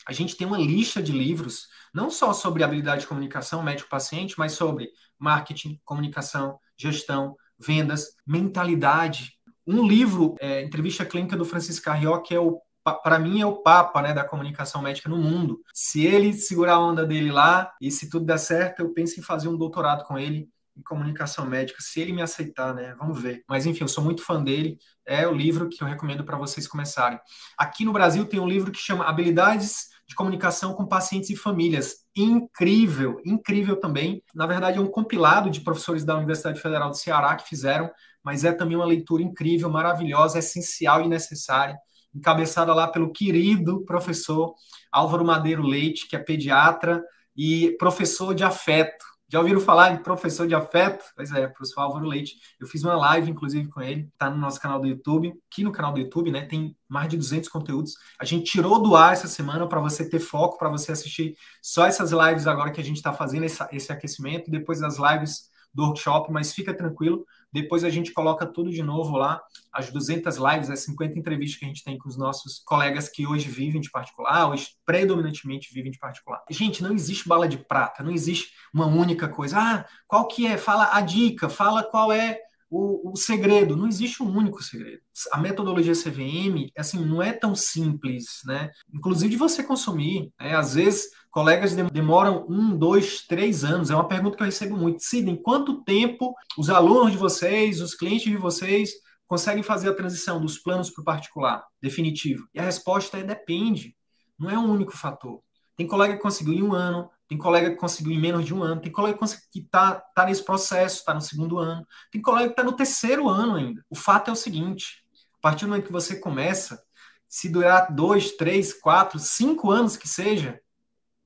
[0.07, 4.53] A gente tem uma lista de livros não só sobre habilidade de comunicação médico-paciente, mas
[4.53, 4.89] sobre
[5.19, 9.33] marketing, comunicação, gestão, vendas, mentalidade.
[9.65, 12.59] Um livro, é, Entrevista Clínica do Francisco Carrió, que é o
[13.01, 15.61] para mim é o papa né, da comunicação médica no mundo.
[15.73, 19.23] Se ele segurar a onda dele lá e se tudo der certo, eu penso em
[19.23, 22.95] fazer um doutorado com ele em comunicação médica, se ele me aceitar, né?
[22.97, 23.43] Vamos ver.
[23.47, 24.77] Mas enfim, eu sou muito fã dele.
[25.05, 27.19] É o livro que eu recomendo para vocês começarem.
[27.57, 32.05] Aqui no Brasil tem um livro que chama Habilidades de Comunicação com Pacientes e Famílias.
[32.15, 34.23] Incrível, incrível também.
[34.33, 37.89] Na verdade, é um compilado de professores da Universidade Federal do Ceará que fizeram,
[38.23, 41.77] mas é também uma leitura incrível, maravilhosa, essencial e necessária.
[42.13, 44.53] Encabeçada lá pelo querido professor
[44.91, 47.03] Álvaro Madeiro Leite, que é pediatra
[47.35, 51.03] e professor de afeto já ouviram falar em professor de afeto?
[51.15, 52.35] Pois é, professor Álvaro Leite.
[52.59, 55.33] Eu fiz uma live, inclusive, com ele, tá no nosso canal do YouTube.
[55.51, 57.95] Aqui no canal do YouTube, né, tem mais de 200 conteúdos.
[58.19, 61.87] A gente tirou do ar essa semana para você ter foco, para você assistir só
[61.87, 65.81] essas lives agora que a gente está fazendo, esse, esse aquecimento, depois das lives do
[65.81, 70.69] workshop, mas fica tranquilo, depois a gente coloca tudo de novo lá, as 200 lives,
[70.69, 73.91] as 50 entrevistas que a gente tem com os nossos colegas que hoje vivem de
[73.91, 76.43] particular, hoje predominantemente vivem de particular.
[76.49, 79.57] Gente, não existe bala de prata, não existe uma única coisa.
[79.59, 80.57] Ah, qual que é?
[80.57, 82.39] Fala a dica, fala qual é
[82.69, 83.77] o, o, segredo.
[83.77, 85.01] Não existe um único segredo.
[85.31, 88.71] A metodologia CVM, assim, não é tão simples, né?
[88.91, 90.31] Inclusive de você consumir.
[90.39, 90.55] Né?
[90.55, 93.89] Às vezes colegas demoram um, dois, três anos.
[93.89, 95.01] É uma pergunta que eu recebo muito.
[95.01, 98.91] Sidney, quanto tempo os alunos de vocês, os clientes de vocês,
[99.25, 102.47] conseguem fazer a transição dos planos para o particular definitivo?
[102.53, 103.97] E a resposta é depende.
[104.37, 105.41] Não é um único fator.
[105.75, 108.61] Tem colega que conseguiu em um ano, tem colega que conseguiu em menos de um
[108.61, 109.17] ano, tem colega
[109.51, 113.27] que está tá nesse processo, está no segundo ano, tem colega que está no terceiro
[113.27, 113.83] ano ainda.
[113.89, 115.03] O fato é o seguinte:
[115.39, 116.79] a partir do momento que você começa,
[117.27, 120.59] se durar dois, três, quatro, cinco anos que seja,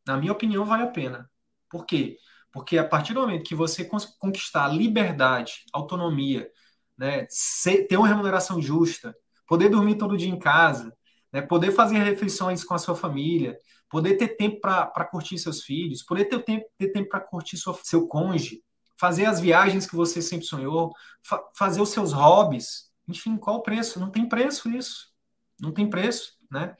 [0.08, 1.30] na minha opinião, vale a pena.
[1.70, 2.18] Por quê?
[2.52, 3.86] Porque a partir do momento que você
[4.20, 6.50] conquistar liberdade, autonomia,
[6.98, 7.28] né,
[7.88, 9.16] ter uma remuneração justa,
[9.46, 10.96] poder dormir todo dia em casa,
[11.32, 13.58] né, poder fazer refeições com a sua família,
[13.90, 17.78] poder ter tempo para curtir seus filhos, poder ter tempo, ter tempo para curtir sua,
[17.84, 18.64] seu cônjuge,
[19.00, 20.92] fazer as viagens que você sempre sonhou,
[21.22, 24.00] fa fazer os seus hobbies, enfim, qual o preço?
[24.00, 25.12] Não tem preço isso.
[25.60, 26.76] Não tem preço, né?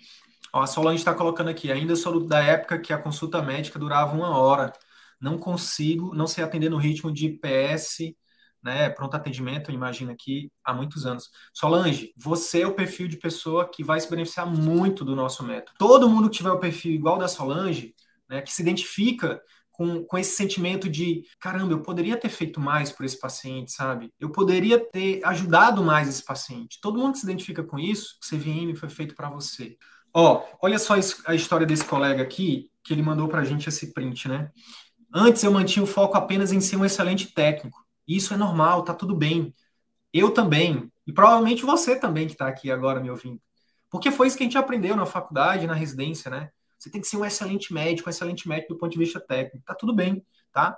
[0.54, 4.16] Ó, a Solange está colocando aqui, ainda sou da época que a consulta médica durava
[4.16, 4.72] uma hora.
[5.20, 8.16] Não consigo, não sei atender no ritmo de PS,
[8.64, 11.30] né, pronto atendimento, imagina aqui, há muitos anos.
[11.54, 15.78] Solange, você é o perfil de pessoa que vai se beneficiar muito do nosso método.
[15.78, 17.96] Todo mundo que tiver o perfil igual da Solange,
[18.30, 22.92] né, que se identifica com, com esse sentimento de caramba, eu poderia ter feito mais
[22.92, 24.12] por esse paciente, sabe?
[24.20, 26.80] Eu poderia ter ajudado mais esse paciente.
[26.82, 29.78] Todo mundo que se identifica com isso, o CVM foi feito para você.
[30.14, 33.94] Ó, olha só a história desse colega aqui, que ele mandou para a gente esse
[33.94, 34.52] print, né?
[35.14, 37.86] Antes eu mantinha o foco apenas em ser um excelente técnico.
[38.08, 39.54] Isso é normal, tá tudo bem.
[40.14, 43.42] Eu também, e provavelmente você também que está aqui agora me ouvindo.
[43.90, 46.50] Porque foi isso que a gente aprendeu na faculdade, na residência, né?
[46.78, 49.66] Você tem que ser um excelente médico, um excelente médico do ponto de vista técnico.
[49.66, 50.78] Tá tudo bem, tá?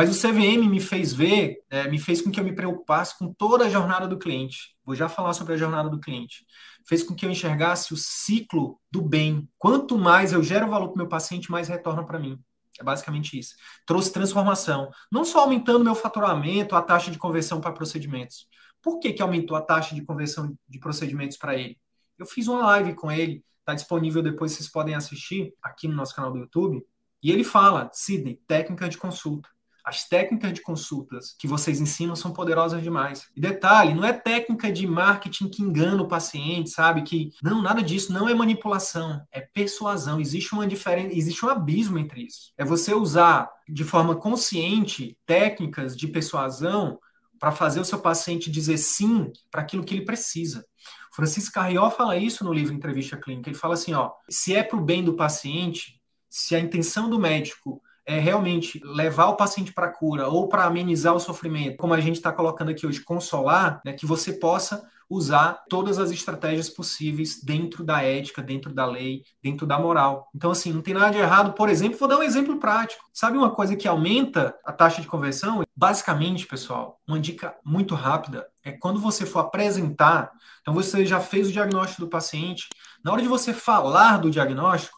[0.00, 3.30] Mas o CVM me fez ver, é, me fez com que eu me preocupasse com
[3.30, 4.74] toda a jornada do cliente.
[4.82, 6.46] Vou já falar sobre a jornada do cliente
[6.86, 9.46] fez com que eu enxergasse o ciclo do bem.
[9.58, 12.42] Quanto mais eu gero valor para o meu paciente, mais retorna para mim.
[12.78, 13.54] É basicamente isso.
[13.84, 14.90] Trouxe transformação.
[15.12, 18.48] Não só aumentando meu faturamento, a taxa de conversão para procedimentos.
[18.80, 21.78] Por que, que aumentou a taxa de conversão de procedimentos para ele?
[22.18, 26.16] Eu fiz uma live com ele, está disponível depois, vocês podem assistir aqui no nosso
[26.16, 26.82] canal do YouTube.
[27.22, 29.46] E ele fala, Sidney, técnica de consulta.
[29.84, 33.28] As técnicas de consultas que vocês ensinam são poderosas demais.
[33.34, 37.02] E detalhe, não é técnica de marketing que engana o paciente, sabe?
[37.02, 40.20] Que não, nada disso, não é manipulação, é persuasão.
[40.20, 42.52] Existe uma diferença, existe um abismo entre isso.
[42.56, 46.98] É você usar de forma consciente técnicas de persuasão
[47.38, 50.64] para fazer o seu paciente dizer sim para aquilo que ele precisa.
[51.12, 53.50] Francisco Carrió fala isso no livro Entrevista Clínica.
[53.50, 57.18] Ele fala assim, ó, se é para o bem do paciente, se a intenção do
[57.18, 62.00] médico é realmente levar o paciente para cura ou para amenizar o sofrimento, como a
[62.00, 67.40] gente está colocando aqui hoje, consolar, né, que você possa usar todas as estratégias possíveis
[67.42, 70.28] dentro da ética, dentro da lei, dentro da moral.
[70.34, 71.52] Então, assim, não tem nada de errado.
[71.52, 73.04] Por exemplo, vou dar um exemplo prático.
[73.12, 75.64] Sabe uma coisa que aumenta a taxa de conversão?
[75.74, 81.48] Basicamente, pessoal, uma dica muito rápida é quando você for apresentar, então você já fez
[81.48, 82.68] o diagnóstico do paciente,
[83.04, 84.96] na hora de você falar do diagnóstico,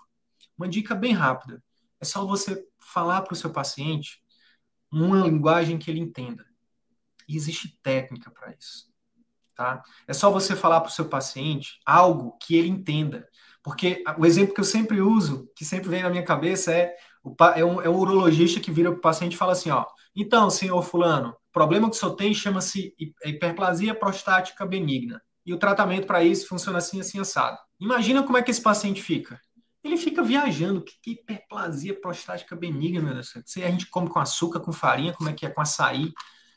[0.59, 1.63] uma dica bem rápida.
[2.03, 4.21] É só você falar para o seu paciente
[4.91, 6.45] uma linguagem que ele entenda.
[7.29, 8.91] E existe técnica para isso.
[9.55, 9.81] Tá?
[10.09, 13.29] É só você falar para o seu paciente algo que ele entenda.
[13.63, 17.35] Porque o exemplo que eu sempre uso, que sempre vem na minha cabeça, é, o,
[17.55, 19.87] é, um, é um urologista que vira para o paciente e fala assim: ó,
[20.17, 25.23] então, senhor Fulano, o problema que o senhor tem chama-se hiperplasia prostática benigna.
[25.47, 27.59] E o tratamento para isso funciona assim, assim, assado.
[27.79, 29.41] Imagina como é que esse paciente fica.
[29.83, 30.83] Ele fica viajando.
[30.83, 33.35] Que, que hiperplasia prostática benigna, meu Deus.
[33.45, 36.13] Se a gente come com açúcar, com farinha, como é que é, com açaí.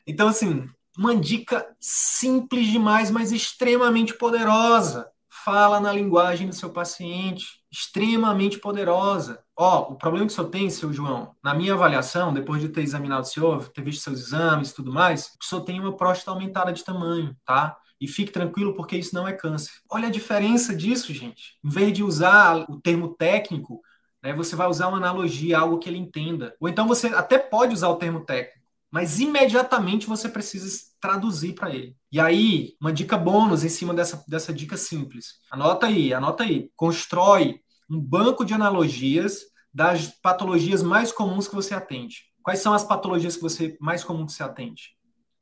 [0.05, 5.09] Então, assim, uma dica simples demais, mas extremamente poderosa.
[5.27, 9.43] Fala na linguagem do seu paciente, extremamente poderosa.
[9.55, 12.81] Ó, o problema que o senhor tem, seu João, na minha avaliação, depois de ter
[12.81, 16.31] examinado o senhor, ter visto seus exames e tudo mais, o senhor tem uma próstata
[16.31, 17.77] aumentada de tamanho, tá?
[17.99, 19.71] E fique tranquilo, porque isso não é câncer.
[19.89, 21.58] Olha a diferença disso, gente.
[21.63, 23.81] Em vez de usar o termo técnico,
[24.21, 26.55] né, você vai usar uma analogia, algo que ele entenda.
[26.60, 30.67] Ou então você até pode usar o termo técnico, mas imediatamente você precisa
[30.99, 31.95] traduzir para ele.
[32.12, 35.36] E aí, uma dica bônus em cima dessa, dessa dica simples.
[35.51, 36.69] Anota aí, anota aí.
[36.75, 39.41] Constrói um banco de analogias
[39.73, 42.23] das patologias mais comuns que você atende.
[42.41, 44.94] Quais são as patologias que você mais comum que você atende?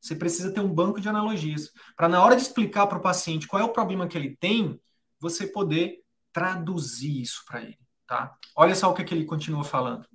[0.04, 3.48] Você precisa ter um banco de analogias para na hora de explicar para o paciente
[3.48, 4.78] qual é o problema que ele tem,
[5.18, 6.00] você poder
[6.34, 8.36] traduzir isso para ele, tá?
[8.54, 10.06] Olha só o que, que ele continua falando.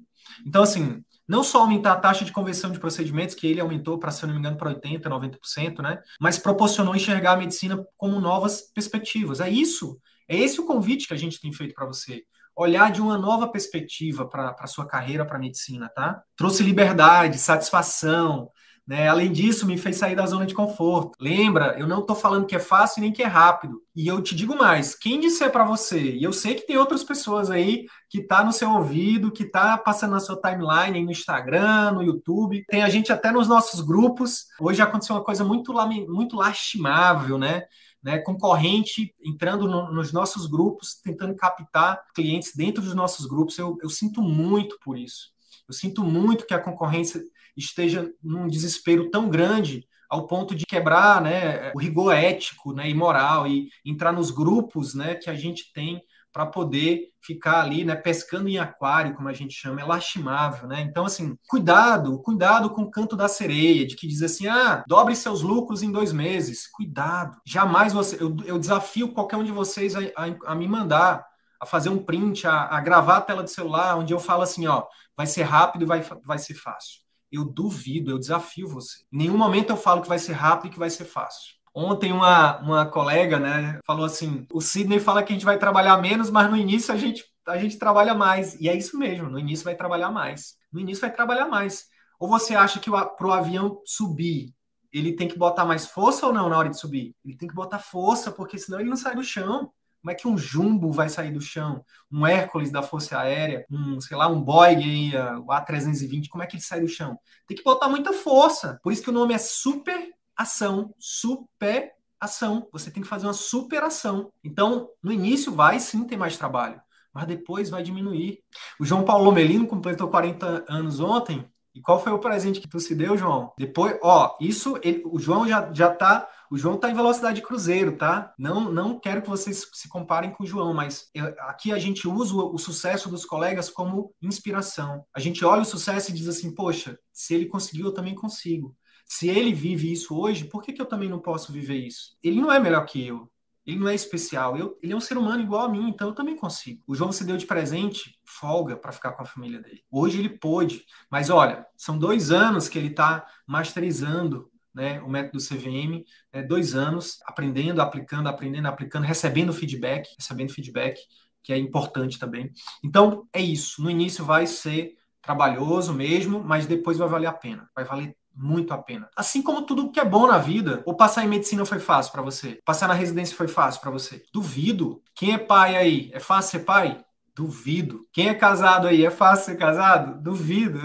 [0.47, 4.11] Então, assim, não só aumentar a taxa de conversão de procedimentos, que ele aumentou para,
[4.11, 6.03] se não me engano, para 80%, 90%, né?
[6.21, 9.41] Mas proporcionou enxergar a medicina como novas perspectivas.
[9.41, 9.99] É isso,
[10.29, 12.25] é esse o convite que a gente tem feito para você.
[12.55, 16.23] Olhar de uma nova perspectiva para a sua carreira para a medicina, tá?
[16.37, 18.51] Trouxe liberdade, satisfação,
[18.89, 19.07] né?
[19.07, 21.13] Além disso, me fez sair da zona de conforto.
[21.21, 23.83] Lembra, eu não estou falando que é fácil nem que é rápido.
[23.95, 27.05] E eu te digo mais, quem disser para você, e eu sei que tem outras
[27.05, 31.93] pessoas aí que tá no seu ouvido, que tá passando na sua timeline no Instagram,
[31.93, 34.47] no YouTube, tem a gente até nos nossos grupos.
[34.59, 35.71] Hoje aconteceu uma coisa muito,
[36.09, 37.65] muito lastimável, né?
[38.01, 43.59] Né, concorrente entrando no, nos nossos grupos, tentando captar clientes dentro dos nossos grupos.
[43.59, 45.33] Eu, eu sinto muito por isso.
[45.69, 47.21] Eu sinto muito que a concorrência
[47.59, 52.95] esteja num desespero tão grande ao ponto de quebrar né, o rigor ético né, e
[52.95, 57.97] moral e entrar nos grupos né, que a gente tem para poder ficar ali, né,
[57.97, 60.83] pescando em aquário, como a gente chama, é lastimável, né?
[60.83, 65.17] Então, assim, cuidado, cuidado com o canto da sereia, de que diz assim, ah, dobre
[65.17, 66.69] seus lucros em dois meses.
[66.71, 67.37] Cuidado.
[67.45, 71.27] Jamais você, eu, eu desafio qualquer um de vocês a, a, a me mandar,
[71.61, 74.67] a fazer um print, a, a, gravar a tela do celular, onde eu falo assim,
[74.67, 74.85] ó,
[75.17, 77.08] vai ser rápido e vai, vai ser fácil.
[77.31, 78.99] Eu duvido, eu desafio você.
[79.13, 81.59] Em nenhum momento eu falo que vai ser rápido e que vai ser fácil.
[81.75, 85.97] Ontem uma, uma colega, né, falou assim: o Sidney fala que a gente vai trabalhar
[85.99, 88.55] menos, mas no início a gente, a gente trabalha mais.
[88.61, 90.57] E é isso mesmo, no início vai trabalhar mais.
[90.73, 91.87] No início vai trabalhar mais.
[92.19, 94.53] Ou você acha que para o avião subir,
[94.93, 97.15] ele tem que botar mais força ou não na hora de subir?
[97.25, 99.73] Ele tem que botar força, porque senão ele não sai do chão.
[100.01, 101.85] Como é que um jumbo vai sair do chão?
[102.11, 106.47] Um Hércules da Força Aérea, um, sei lá, um Boeing aí, o A320, como é
[106.47, 107.19] que ele sai do chão?
[107.47, 108.79] Tem que botar muita força.
[108.83, 112.69] Por isso que o nome é super ação, super ação.
[112.73, 114.33] Você tem que fazer uma superação.
[114.43, 116.81] Então, no início vai sim ter mais trabalho,
[117.13, 118.41] mas depois vai diminuir.
[118.81, 121.45] O João Paulo Melino completou 40 anos ontem.
[121.75, 123.53] E qual foi o presente que tu se deu, João?
[123.57, 127.97] Depois, ó, isso, ele, o João já, já tá o João está em velocidade cruzeiro,
[127.97, 128.33] tá?
[128.39, 132.09] Não, não quero que vocês se comparem com o João, mas eu, aqui a gente
[132.09, 135.05] usa o, o, sucesso dos colegas como inspiração.
[135.15, 138.77] A gente olha o sucesso e diz assim: poxa, se ele conseguiu, eu também consigo.
[139.07, 142.17] Se ele vive isso hoje, por que, que eu também não posso viver isso?
[142.23, 143.31] Ele não é melhor que eu.
[143.69, 144.57] Ele não é especial.
[144.57, 146.83] Eu, ele é um ser humano igual a mim, então eu também consigo.
[146.87, 149.83] O João se deu de presente folga para ficar com a família dele.
[149.91, 155.43] Hoje ele pôde, mas olha, são dois anos que ele está masterizando né, o método
[155.43, 161.01] CVM, é, dois anos aprendendo, aplicando, aprendendo, aplicando, recebendo feedback, recebendo feedback,
[161.43, 162.53] que é importante também.
[162.85, 163.83] Então, é isso.
[163.83, 167.69] No início vai ser trabalhoso mesmo, mas depois vai valer a pena.
[167.75, 169.09] Vai valer muito a pena.
[169.17, 172.23] Assim como tudo que é bom na vida, ou passar em medicina foi fácil para
[172.23, 172.61] você?
[172.65, 174.25] Passar na residência foi fácil para você?
[174.33, 175.03] Duvido.
[175.13, 176.11] Quem é pai aí?
[176.15, 177.05] É fácil ser pai?
[177.35, 178.07] Duvido.
[178.13, 179.05] Quem é casado aí?
[179.05, 180.23] É fácil ser casado?
[180.23, 180.79] Duvido.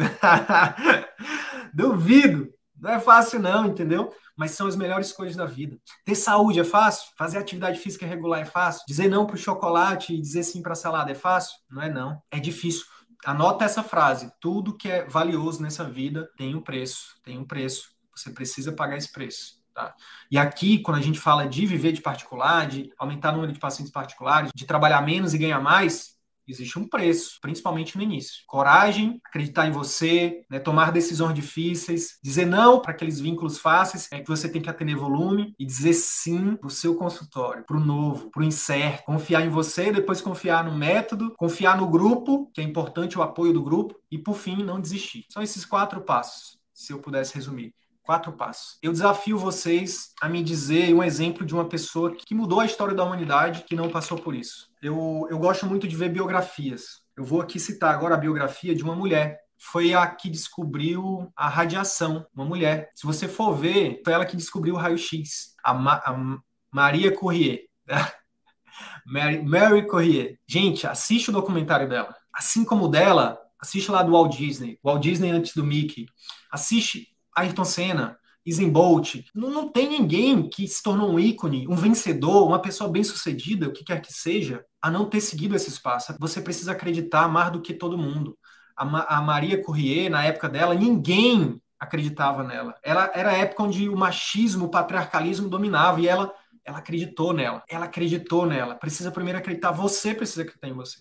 [1.74, 2.50] Duvido.
[2.84, 4.14] Não é fácil, não, entendeu?
[4.36, 5.80] Mas são as melhores coisas da vida.
[6.04, 7.14] Ter saúde é fácil?
[7.18, 8.84] Fazer atividade física regular é fácil?
[8.86, 11.56] Dizer não para o chocolate e dizer sim para a salada é fácil?
[11.72, 12.22] Não é, não.
[12.30, 12.86] É difícil.
[13.24, 17.16] Anota essa frase: tudo que é valioso nessa vida tem um preço.
[17.24, 17.88] Tem um preço.
[18.14, 19.64] Você precisa pagar esse preço.
[19.74, 19.96] Tá?
[20.30, 23.60] E aqui, quando a gente fala de viver de particular, de aumentar o número de
[23.60, 26.13] pacientes particulares, de trabalhar menos e ganhar mais,
[26.48, 28.44] existe um preço, principalmente no início.
[28.48, 34.20] Coragem, acreditar em você, né, tomar decisões difíceis, dizer não para aqueles vínculos fáceis, é
[34.20, 37.80] que você tem que atender volume e dizer sim para o seu consultório, para o
[37.80, 39.04] novo, para o incerto.
[39.04, 43.54] Confiar em você, depois confiar no método, confiar no grupo, que é importante o apoio
[43.54, 45.26] do grupo, e por fim, não desistir.
[45.30, 47.74] São esses quatro passos, se eu pudesse resumir.
[48.04, 48.78] Quatro passos.
[48.82, 52.94] Eu desafio vocês a me dizer um exemplo de uma pessoa que mudou a história
[52.94, 54.68] da humanidade que não passou por isso.
[54.82, 57.02] Eu, eu gosto muito de ver biografias.
[57.16, 59.40] Eu vou aqui citar agora a biografia de uma mulher.
[59.58, 62.92] Foi a que descobriu a radiação, uma mulher.
[62.94, 66.38] Se você for ver, foi ela que descobriu o raio-x, a, Ma a
[66.70, 67.62] Maria Corrier.
[67.88, 67.96] Né?
[69.08, 70.38] Mary, Mary.
[70.46, 72.14] Gente, assiste o documentário dela.
[72.34, 74.78] Assim como o dela, assiste lá do Walt Disney.
[74.84, 76.06] Walt Disney antes do Mickey.
[76.52, 79.16] Assiste Ayrton Senna, Usain Bolt.
[79.34, 83.74] Não, não tem ninguém que se tornou um ícone, um vencedor, uma pessoa bem-sucedida, o
[83.74, 86.16] que quer que seja, a não ter seguido esse espaço.
[86.20, 88.38] Você precisa acreditar mais do que todo mundo.
[88.76, 92.76] A, Ma a Maria Corrier, na época dela, ninguém acreditava nela.
[92.84, 96.34] Ela era a época onde o machismo, o patriarcalismo dominava e ela
[96.66, 97.64] ela acreditou nela.
[97.68, 98.76] Ela acreditou nela.
[98.76, 99.72] Precisa primeiro acreditar.
[99.72, 101.00] Você precisa acreditar em você.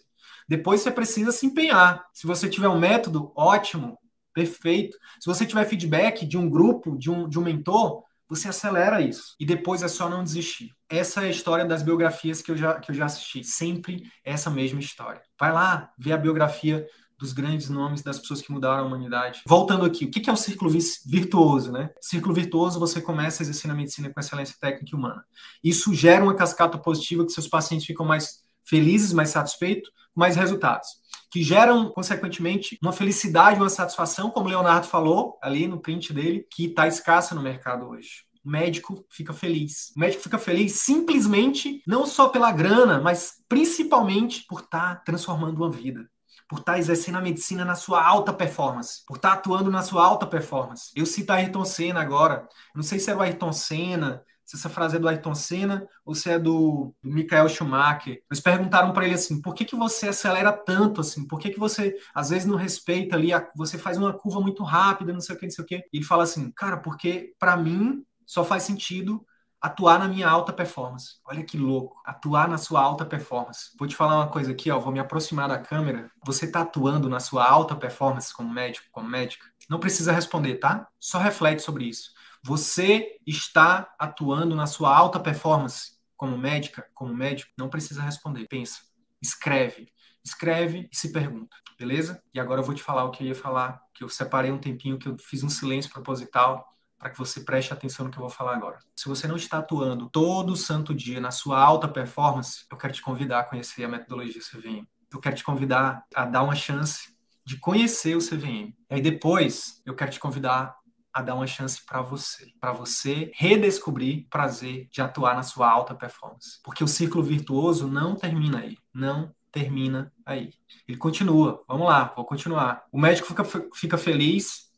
[0.48, 2.04] Depois você precisa se empenhar.
[2.12, 3.98] Se você tiver um método, ótimo.
[4.34, 4.96] Perfeito.
[5.20, 9.34] Se você tiver feedback de um grupo, de um, de um mentor, você acelera isso.
[9.38, 10.74] E depois é só não desistir.
[10.88, 13.44] Essa é a história das biografias que eu já, que eu já assisti.
[13.44, 15.20] Sempre essa mesma história.
[15.38, 16.86] Vai lá ver a biografia
[17.18, 19.42] dos grandes nomes das pessoas que mudaram a humanidade.
[19.46, 20.72] Voltando aqui, o que é o círculo
[21.06, 21.90] virtuoso, né?
[22.00, 25.24] Círculo virtuoso, você começa a medicina com excelência técnica e humana.
[25.62, 31.01] Isso gera uma cascata positiva que seus pacientes ficam mais felizes, mais satisfeitos, mais resultados
[31.32, 36.46] que geram, consequentemente, uma felicidade, uma satisfação, como o Leonardo falou ali no print dele,
[36.52, 38.24] que está escassa no mercado hoje.
[38.44, 39.92] O médico fica feliz.
[39.96, 45.56] O médico fica feliz simplesmente, não só pela grana, mas principalmente por estar tá transformando
[45.56, 46.06] uma vida
[46.48, 49.80] por estar tá exercendo a medicina na sua alta performance, por estar tá atuando na
[49.80, 50.90] sua alta performance.
[50.94, 52.46] Eu cito a Ayrton Senna agora.
[52.74, 54.22] não sei se é o Ayrton Senna,
[54.52, 58.22] se essa frase é do Ayrton Senna ou se é do, do Michael Schumacher.
[58.30, 61.26] Eles perguntaram para ele assim: por que, que você acelera tanto assim?
[61.26, 63.32] Por que, que você às vezes não respeita ali?
[63.32, 65.82] A, você faz uma curva muito rápida, não sei o que, não sei o que.
[65.90, 69.24] Ele fala assim: cara, porque para mim só faz sentido
[69.58, 71.14] atuar na minha alta performance.
[71.24, 73.70] Olha que louco, atuar na sua alta performance.
[73.78, 76.10] Vou te falar uma coisa aqui, ó, vou me aproximar da câmera.
[76.26, 79.46] Você está atuando na sua alta performance como médico, como médica?
[79.70, 80.88] Não precisa responder, tá?
[81.00, 82.10] Só reflete sobre isso.
[82.44, 87.52] Você está atuando na sua alta performance como médica, como médico?
[87.56, 88.48] Não precisa responder.
[88.48, 88.80] Pensa,
[89.20, 89.92] escreve.
[90.24, 92.22] Escreve e se pergunta, beleza?
[92.32, 94.58] E agora eu vou te falar o que eu ia falar, que eu separei um
[94.58, 98.22] tempinho, que eu fiz um silêncio proposital para que você preste atenção no que eu
[98.22, 98.78] vou falar agora.
[98.94, 103.02] Se você não está atuando todo santo dia na sua alta performance, eu quero te
[103.02, 104.86] convidar a conhecer a metodologia CVM.
[105.12, 108.72] Eu quero te convidar a dar uma chance de conhecer o CVM.
[108.88, 110.76] E aí depois, eu quero te convidar
[111.12, 115.70] a dar uma chance para você, para você redescobrir o prazer de atuar na sua
[115.70, 116.60] alta performance.
[116.62, 120.52] Porque o ciclo virtuoso não termina aí, não termina aí.
[120.88, 121.62] Ele continua.
[121.68, 122.84] Vamos lá, vou continuar.
[122.90, 123.44] O médico fica,
[123.74, 124.72] fica feliz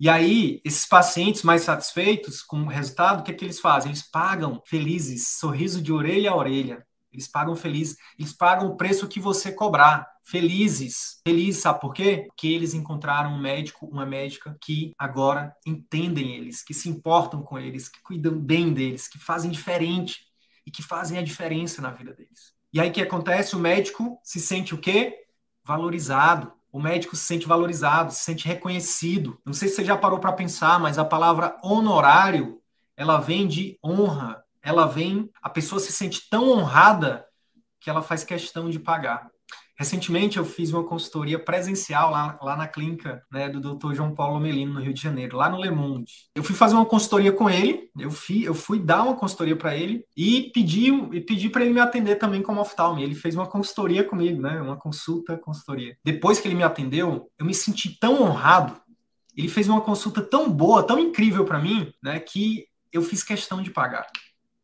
[0.00, 3.90] e aí, esses pacientes mais satisfeitos com o resultado, o que, é que eles fazem?
[3.90, 6.86] Eles pagam felizes, sorriso de orelha a orelha.
[7.12, 10.08] Eles pagam felizes, eles pagam o preço que você cobrar.
[10.22, 11.20] Felizes.
[11.26, 12.24] Felizes, sabe por quê?
[12.28, 17.58] Porque eles encontraram um médico, uma médica que agora entendem eles, que se importam com
[17.58, 20.26] eles, que cuidam bem deles, que fazem diferente
[20.66, 22.54] e que fazem a diferença na vida deles.
[22.72, 23.56] E aí o que acontece?
[23.56, 25.24] O médico se sente o quê?
[25.64, 29.40] Valorizado o médico se sente valorizado, se sente reconhecido.
[29.44, 32.60] Não sei se você já parou para pensar, mas a palavra honorário,
[32.96, 34.42] ela vem de honra.
[34.62, 37.26] Ela vem, a pessoa se sente tão honrada
[37.80, 39.28] que ela faz questão de pagar.
[39.80, 43.94] Recentemente eu fiz uma consultoria presencial lá, lá na clínica né, do Dr.
[43.94, 46.12] João Paulo Melino, no Rio de Janeiro, lá no Le Monde.
[46.34, 49.74] Eu fui fazer uma consultoria com ele, eu fui, eu fui dar uma consultoria para
[49.74, 53.02] ele e pedi, e pedi para ele me atender também como oftalme.
[53.02, 55.96] Ele fez uma consultoria comigo, né, uma consulta, consultoria.
[56.04, 58.78] Depois que ele me atendeu, eu me senti tão honrado.
[59.34, 63.62] Ele fez uma consulta tão boa, tão incrível para mim, né, que eu fiz questão
[63.62, 64.06] de pagar.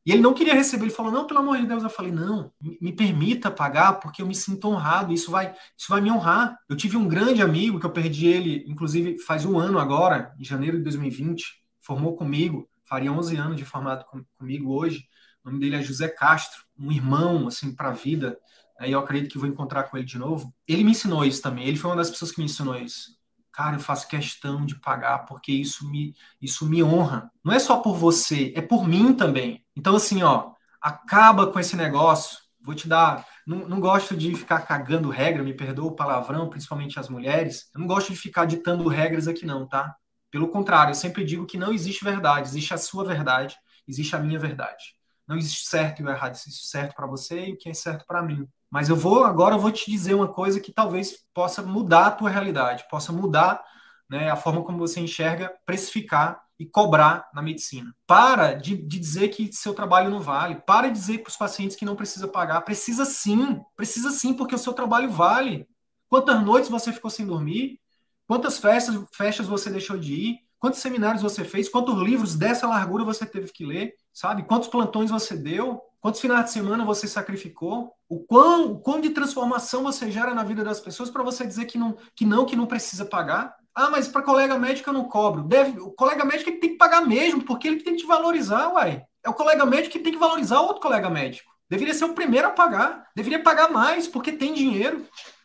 [0.07, 1.83] E ele não queria receber, ele falou: "Não, pelo amor de Deus".
[1.83, 6.01] Eu falei: "Não, me permita pagar porque eu me sinto honrado, isso vai, isso vai
[6.01, 6.57] me honrar".
[6.69, 10.45] Eu tive um grande amigo que eu perdi ele, inclusive faz um ano agora, em
[10.45, 11.45] janeiro de 2020,
[11.81, 15.05] formou comigo, faria 11 anos de formado com, comigo hoje.
[15.45, 18.39] O nome dele é José Castro, um irmão assim para a vida.
[18.79, 20.53] Aí eu acredito que vou encontrar com ele de novo.
[20.69, 21.67] Ele me ensinou isso também.
[21.67, 23.16] Ele foi uma das pessoas que me ensinou isso
[23.57, 27.31] cara, eu faço questão de pagar porque isso me, isso me honra.
[27.43, 29.65] Não é só por você, é por mim também.
[29.75, 32.39] Então, assim, ó, acaba com esse negócio.
[32.61, 33.27] Vou te dar.
[33.47, 37.71] Não, não gosto de ficar cagando regra, me perdoa o palavrão, principalmente as mulheres.
[37.75, 39.97] Eu não gosto de ficar ditando regras aqui, não, tá?
[40.31, 43.57] Pelo contrário, eu sempre digo que não existe verdade, existe a sua verdade,
[43.89, 44.85] existe a minha verdade.
[45.27, 48.23] Não existe certo e errado, existe certo para você e o que é certo para
[48.23, 48.47] mim.
[48.77, 52.11] Mas eu vou agora eu vou te dizer uma coisa que talvez possa mudar a
[52.11, 53.65] tua realidade, possa mudar
[54.07, 57.97] né, a forma como você enxerga precificar e cobrar na medicina.
[58.07, 60.57] Para de, de, dizer que seu trabalho não vale.
[60.57, 62.61] Para de dizer para os pacientes que não precisa pagar.
[62.61, 63.63] Precisa sim.
[63.75, 65.67] Precisa sim, porque o seu trabalho vale.
[66.07, 67.81] Quantas noites você ficou sem dormir?
[68.27, 70.46] Quantas festas, festas você deixou de ir?
[70.59, 71.69] Quantos seminários você fez?
[71.69, 73.95] Quantos livros dessa largura você teve que ler?
[74.13, 74.45] Sabe?
[74.45, 75.81] Quantos plantões você deu?
[76.01, 77.93] Quantos finais de semana você sacrificou?
[78.09, 81.67] O quão, o quão de transformação você gera na vida das pessoas para você dizer
[81.67, 83.55] que não, que não, que não precisa pagar?
[83.75, 85.43] Ah, mas para colega médico eu não cobro.
[85.43, 88.73] Deve, o colega médico ele tem que pagar mesmo, porque ele tem que te valorizar,
[88.73, 89.03] uai.
[89.23, 91.53] É o colega médico que tem que valorizar o outro colega médico.
[91.69, 93.09] Deveria ser o primeiro a pagar.
[93.15, 95.05] Deveria pagar mais, porque tem dinheiro.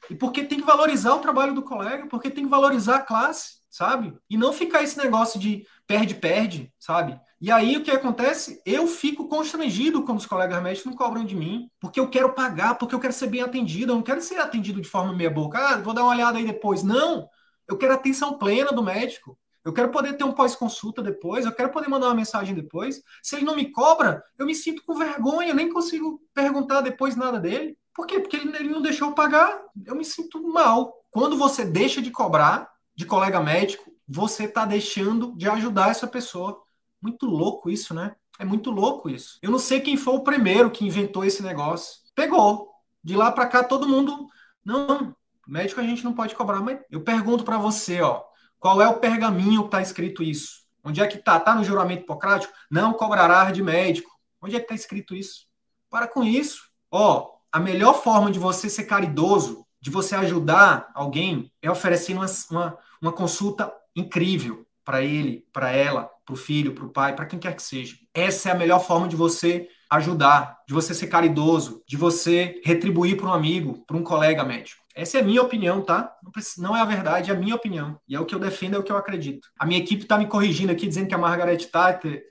[0.09, 3.60] E porque tem que valorizar o trabalho do colega, porque tem que valorizar a classe,
[3.71, 4.13] sabe?
[4.29, 7.17] E não ficar esse negócio de perde-perde, sabe?
[7.39, 8.61] E aí o que acontece?
[8.65, 12.75] Eu fico constrangido quando os colegas médicos não cobram de mim, porque eu quero pagar,
[12.75, 15.57] porque eu quero ser bem atendido, eu não quero ser atendido de forma meia boca.
[15.57, 16.83] Ah, vou dar uma olhada aí depois.
[16.83, 17.27] Não!
[17.67, 19.39] Eu quero atenção plena do médico.
[19.63, 23.01] Eu quero poder ter um pós-consulta depois, eu quero poder mandar uma mensagem depois.
[23.21, 27.39] Se ele não me cobra, eu me sinto com vergonha, nem consigo perguntar depois nada
[27.39, 27.77] dele.
[27.93, 28.19] Por quê?
[28.19, 29.61] Porque ele, ele não deixou eu pagar.
[29.85, 30.93] Eu me sinto mal.
[31.11, 32.70] Quando você deixa de cobrar
[33.01, 36.61] de colega médico, você está deixando de ajudar essa pessoa.
[37.01, 38.15] Muito louco isso, né?
[38.37, 39.39] É muito louco isso.
[39.41, 41.99] Eu não sei quem foi o primeiro que inventou esse negócio.
[42.13, 42.69] Pegou.
[43.03, 44.27] De lá para cá, todo mundo.
[44.63, 45.15] Não,
[45.47, 48.21] Médico a gente não pode cobrar, mas eu pergunto para você, ó,
[48.59, 50.61] qual é o pergaminho que está escrito isso?
[50.83, 51.37] Onde é que está?
[51.37, 52.53] Está no juramento hipocrático?
[52.69, 54.11] Não cobrará de médico.
[54.39, 55.47] Onde é que está escrito isso?
[55.89, 56.69] Para com isso.
[56.91, 62.27] Ó, a melhor forma de você ser caridoso, de você ajudar alguém, é oferecendo uma,
[62.51, 67.25] uma, uma consulta incrível para ele, para ela, para o filho, para o pai, para
[67.25, 67.95] quem quer que seja.
[68.13, 73.17] Essa é a melhor forma de você ajudar, de você ser caridoso, de você retribuir
[73.17, 74.81] para um amigo, para um colega médico.
[74.95, 76.13] Essa é a minha opinião, tá?
[76.57, 77.99] Não é a verdade, é a minha opinião.
[78.07, 79.47] E é o que eu defendo, é o que eu acredito.
[79.57, 82.21] A minha equipe está me corrigindo aqui, dizendo que a Margaret Thatcher,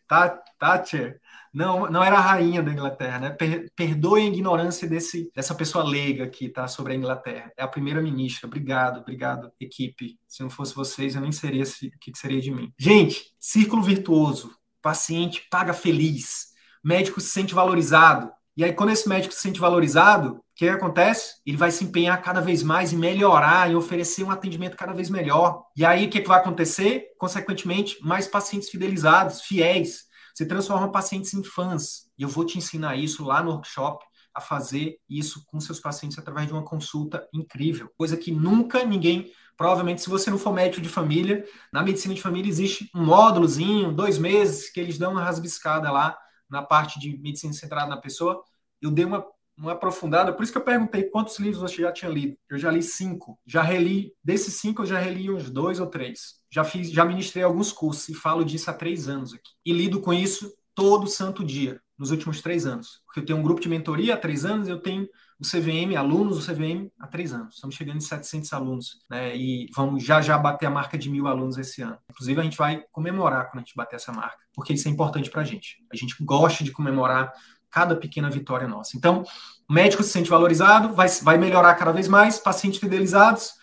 [0.59, 1.21] Thatcher
[1.53, 3.31] não, não era a rainha da Inglaterra, né?
[3.31, 6.69] Per, perdoe a ignorância desse, dessa pessoa leiga aqui, tá?
[6.69, 7.53] Sobre a Inglaterra.
[7.57, 8.47] É a primeira-ministra.
[8.47, 10.19] Obrigado, obrigado, equipe.
[10.29, 12.73] Se não fosse vocês, eu nem seria o que seria de mim.
[12.79, 14.53] Gente, círculo virtuoso.
[14.81, 16.51] Paciente paga feliz.
[16.83, 18.31] Médico se sente valorizado.
[18.57, 21.37] E aí, quando esse médico se sente valorizado, o que acontece?
[21.47, 25.09] Ele vai se empenhar cada vez mais em melhorar, em oferecer um atendimento cada vez
[25.09, 25.65] melhor.
[25.77, 27.07] E aí, o que, que vai acontecer?
[27.19, 30.10] Consequentemente, mais pacientes fidelizados, fiéis.
[30.35, 32.11] Você transforma pacientes em fãs.
[32.19, 36.19] E eu vou te ensinar isso lá no workshop, a fazer isso com seus pacientes
[36.19, 37.91] através de uma consulta incrível.
[37.97, 39.33] Coisa que nunca ninguém.
[39.57, 43.93] Provavelmente, se você não for médico de família, na medicina de família existe um módulozinho,
[43.93, 46.17] dois meses, que eles dão uma rasbiscada lá
[46.49, 48.43] na parte de medicina centrada na pessoa
[48.81, 49.25] eu dei uma,
[49.61, 52.37] uma aprofundada, por isso que eu perguntei quantos livros você já tinha lido.
[52.49, 53.39] Eu já li cinco.
[53.47, 56.41] Já reli, desses cinco, eu já reli uns dois ou três.
[56.51, 59.51] Já fiz, já ministrei alguns cursos e falo disso há três anos aqui.
[59.65, 63.03] E lido com isso todo santo dia, nos últimos três anos.
[63.05, 65.07] Porque eu tenho um grupo de mentoria há três anos, eu tenho
[65.39, 67.55] o CVM, alunos do CVM, há três anos.
[67.55, 69.37] Estamos chegando em 700 alunos, né?
[69.37, 71.99] E vamos já já bater a marca de mil alunos esse ano.
[72.11, 75.31] Inclusive, a gente vai comemorar quando a gente bater essa marca, porque isso é importante
[75.31, 75.77] para a gente.
[75.93, 77.33] A gente gosta de comemorar
[77.71, 78.97] cada pequena vitória nossa.
[78.97, 79.25] Então,
[79.69, 83.55] o médico se sente valorizado, vai, vai melhorar cada vez mais, pacientes fidelizados.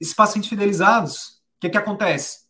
[0.00, 2.40] Esses pacientes fidelizados, o que, que acontece?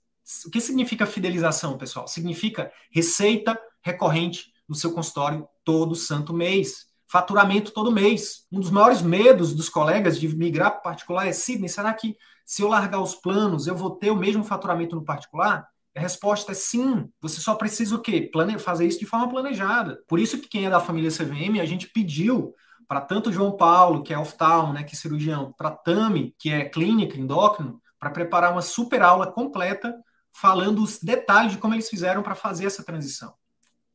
[0.46, 2.08] O que significa fidelização, pessoal?
[2.08, 6.86] Significa receita recorrente no seu consultório todo santo mês.
[7.06, 8.46] Faturamento todo mês.
[8.50, 12.62] Um dos maiores medos dos colegas de migrar para particular é, Sidney, será que se
[12.62, 15.68] eu largar os planos, eu vou ter o mesmo faturamento no particular?
[15.95, 17.09] A resposta é sim.
[17.20, 18.28] Você só precisa o quê?
[18.32, 18.59] Plane...
[18.59, 20.03] Fazer isso de forma planejada.
[20.09, 22.55] Por isso que quem é da família CVM, a gente pediu
[22.88, 26.64] para tanto João Paulo, que é oftalmo, né, que é cirurgião, para Tami, que é
[26.64, 29.95] clínica, endócrino, para preparar uma super aula completa
[30.32, 33.34] falando os detalhes de como eles fizeram para fazer essa transição.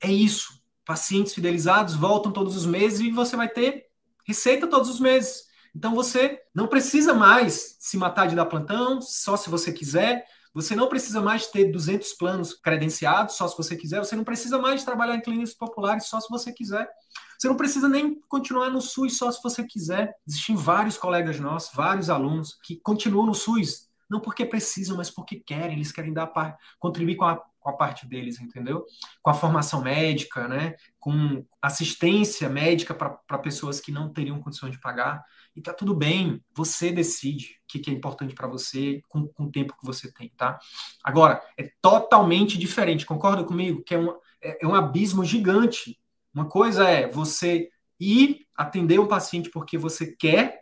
[0.01, 0.61] É isso.
[0.85, 3.85] Pacientes fidelizados voltam todos os meses e você vai ter
[4.25, 5.43] receita todos os meses.
[5.75, 10.25] Então você não precisa mais se matar de dar plantão, só se você quiser.
[10.53, 13.99] Você não precisa mais ter 200 planos credenciados, só se você quiser.
[13.99, 16.89] Você não precisa mais trabalhar em clínicas populares, só se você quiser.
[17.37, 20.15] Você não precisa nem continuar no SUS, só se você quiser.
[20.27, 25.35] Existem vários colegas nossos, vários alunos que continuam no SUS, não porque precisam, mas porque
[25.39, 25.75] querem.
[25.75, 26.31] Eles querem dar
[26.79, 28.85] contribuir com a, com a parte deles, entendeu?
[29.21, 30.75] Com a formação médica, né?
[30.97, 35.21] Com assistência médica para pessoas que não teriam condições de pagar.
[35.53, 39.45] E tá tudo bem, você decide o que, que é importante para você com, com,
[39.45, 40.57] o tempo que você tem, tá?
[41.03, 43.83] Agora, é totalmente diferente, concorda comigo?
[43.83, 45.99] Que é um, é, é um abismo gigante.
[46.33, 50.61] Uma coisa é você ir atender um paciente porque você quer,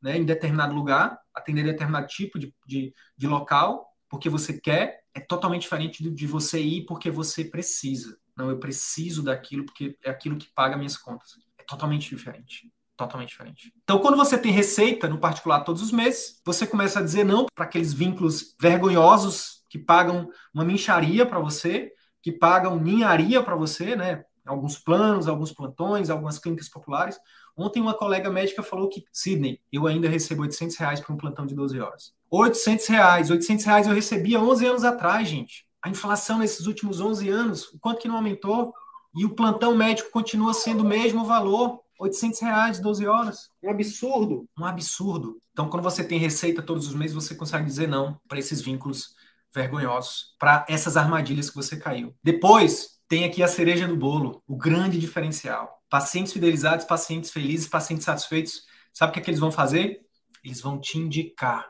[0.00, 5.18] né, em determinado lugar, atender determinado tipo de, de, de local, porque você quer é
[5.18, 8.16] totalmente diferente de você ir porque você precisa.
[8.36, 11.30] Não, eu preciso daquilo porque é aquilo que paga minhas contas.
[11.58, 12.72] É totalmente diferente.
[12.96, 13.72] Totalmente diferente.
[13.82, 17.46] Então, quando você tem receita no particular todos os meses, você começa a dizer não
[17.52, 21.90] para aqueles vínculos vergonhosos que pagam uma mincharia para você,
[22.22, 24.24] que pagam ninharia para você, né?
[24.46, 27.18] Alguns planos, alguns plantões, algumas clínicas populares.
[27.56, 31.46] Ontem uma colega médica falou que, Sidney, eu ainda recebo 800 reais para um plantão
[31.46, 32.12] de 12 horas.
[32.30, 33.30] 800 reais.
[33.30, 35.66] 800 reais eu recebia 11 anos atrás, gente.
[35.80, 38.72] A inflação nesses últimos 11 anos, o quanto que não aumentou?
[39.14, 41.80] E o plantão médico continua sendo o mesmo valor.
[42.00, 43.48] 800 reais, 12 horas.
[43.62, 44.48] Um absurdo.
[44.58, 45.40] Um absurdo.
[45.52, 49.14] Então, quando você tem receita todos os meses, você consegue dizer não para esses vínculos
[49.54, 52.12] vergonhosos, para essas armadilhas que você caiu.
[52.22, 55.80] Depois, tem aqui a cereja do bolo, o grande diferencial.
[55.94, 58.66] Pacientes fidelizados, pacientes felizes, pacientes satisfeitos.
[58.92, 60.00] Sabe o que, é que eles vão fazer?
[60.42, 61.68] Eles vão te indicar.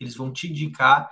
[0.00, 1.10] Eles vão te indicar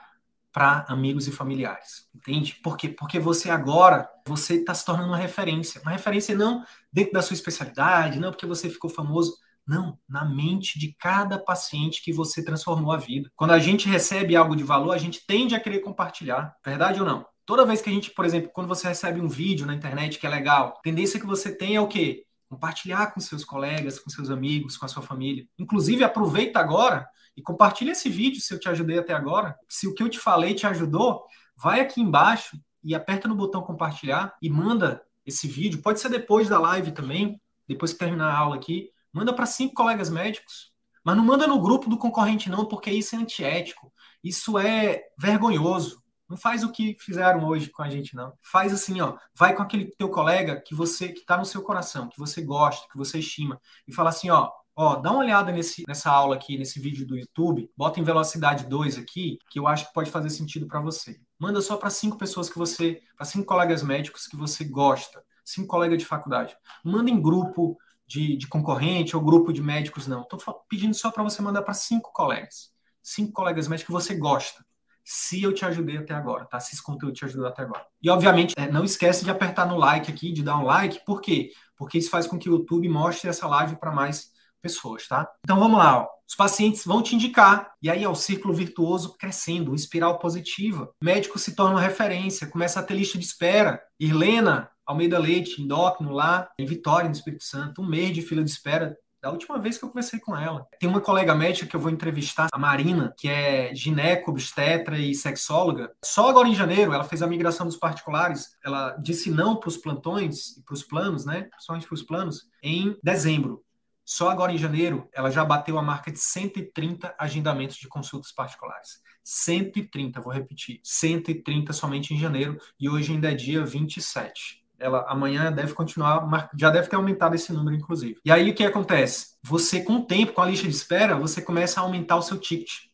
[0.50, 2.08] para amigos e familiares.
[2.14, 2.54] Entende?
[2.62, 2.88] Por quê?
[2.88, 5.82] Porque você agora, você está se tornando uma referência.
[5.82, 9.36] Uma referência não dentro da sua especialidade, não porque você ficou famoso.
[9.66, 13.30] Não, na mente de cada paciente que você transformou a vida.
[13.36, 16.56] Quando a gente recebe algo de valor, a gente tende a querer compartilhar.
[16.64, 17.26] Verdade ou não?
[17.44, 20.26] Toda vez que a gente, por exemplo, quando você recebe um vídeo na internet que
[20.26, 22.24] é legal, a tendência que você tem é o quê?
[22.50, 25.46] Compartilhar com seus colegas, com seus amigos, com a sua família.
[25.56, 29.56] Inclusive, aproveita agora e compartilha esse vídeo se eu te ajudei até agora.
[29.68, 31.24] Se o que eu te falei te ajudou,
[31.56, 35.80] vai aqui embaixo e aperta no botão compartilhar e manda esse vídeo.
[35.80, 38.90] Pode ser depois da live também, depois que terminar a aula aqui.
[39.12, 40.72] Manda para cinco colegas médicos.
[41.04, 43.92] Mas não manda no grupo do concorrente, não, porque isso é antiético.
[44.24, 46.02] Isso é vergonhoso.
[46.30, 48.32] Não faz o que fizeram hoje com a gente, não.
[48.40, 49.16] Faz assim, ó.
[49.36, 52.86] Vai com aquele teu colega que você que está no seu coração, que você gosta,
[52.88, 54.48] que você estima, e fala assim, ó.
[54.76, 57.68] Ó, dá uma olhada nesse, nessa aula aqui, nesse vídeo do YouTube.
[57.76, 61.20] Bota em velocidade 2 aqui, que eu acho que pode fazer sentido para você.
[61.38, 65.66] Manda só para cinco pessoas que você, para cinco colegas médicos que você gosta, cinco
[65.66, 66.56] colegas de faculdade.
[66.84, 67.76] Manda em grupo,
[68.06, 70.22] de, de concorrente ou grupo de médicos, não.
[70.22, 72.72] Estou pedindo só para você mandar para cinco colegas.
[73.02, 74.64] Cinco colegas médicos que você gosta.
[75.12, 76.60] Se eu te ajudei até agora, tá?
[76.60, 77.84] Se esse conteúdo te ajudou até agora.
[78.00, 81.04] E, obviamente, é, não esquece de apertar no like aqui, de dar um like.
[81.04, 81.50] Por quê?
[81.76, 84.30] Porque isso faz com que o YouTube mostre essa live para mais
[84.62, 85.28] pessoas, tá?
[85.44, 86.08] Então vamos lá, ó.
[86.28, 90.92] Os pacientes vão te indicar, e aí é o círculo virtuoso crescendo, uma espiral positiva.
[91.02, 93.82] O médico se torna uma referência, começa a ter lista de espera.
[93.98, 98.50] Irlena Almeida Leite, endócrino lá em Vitória, no Espírito Santo, um mês de fila de
[98.50, 100.66] espera da última vez que eu conversei com ela.
[100.78, 105.14] Tem uma colega médica que eu vou entrevistar, a Marina, que é gineco, obstetra e
[105.14, 105.92] sexóloga.
[106.04, 108.56] Só agora em janeiro ela fez a migração dos particulares.
[108.64, 111.42] Ela disse não para os plantões e para os planos, né?
[111.42, 113.62] Principalmente para os planos, em dezembro.
[114.04, 119.00] Só agora em janeiro, ela já bateu a marca de 130 agendamentos de consultas particulares.
[119.22, 124.59] 130, vou repetir, 130 somente em janeiro e hoje ainda é dia 27.
[124.80, 128.18] Ela amanhã deve continuar, já deve ter aumentado esse número, inclusive.
[128.24, 129.36] E aí o que acontece?
[129.44, 132.38] Você, com o tempo, com a lista de espera, você começa a aumentar o seu
[132.38, 132.90] ticket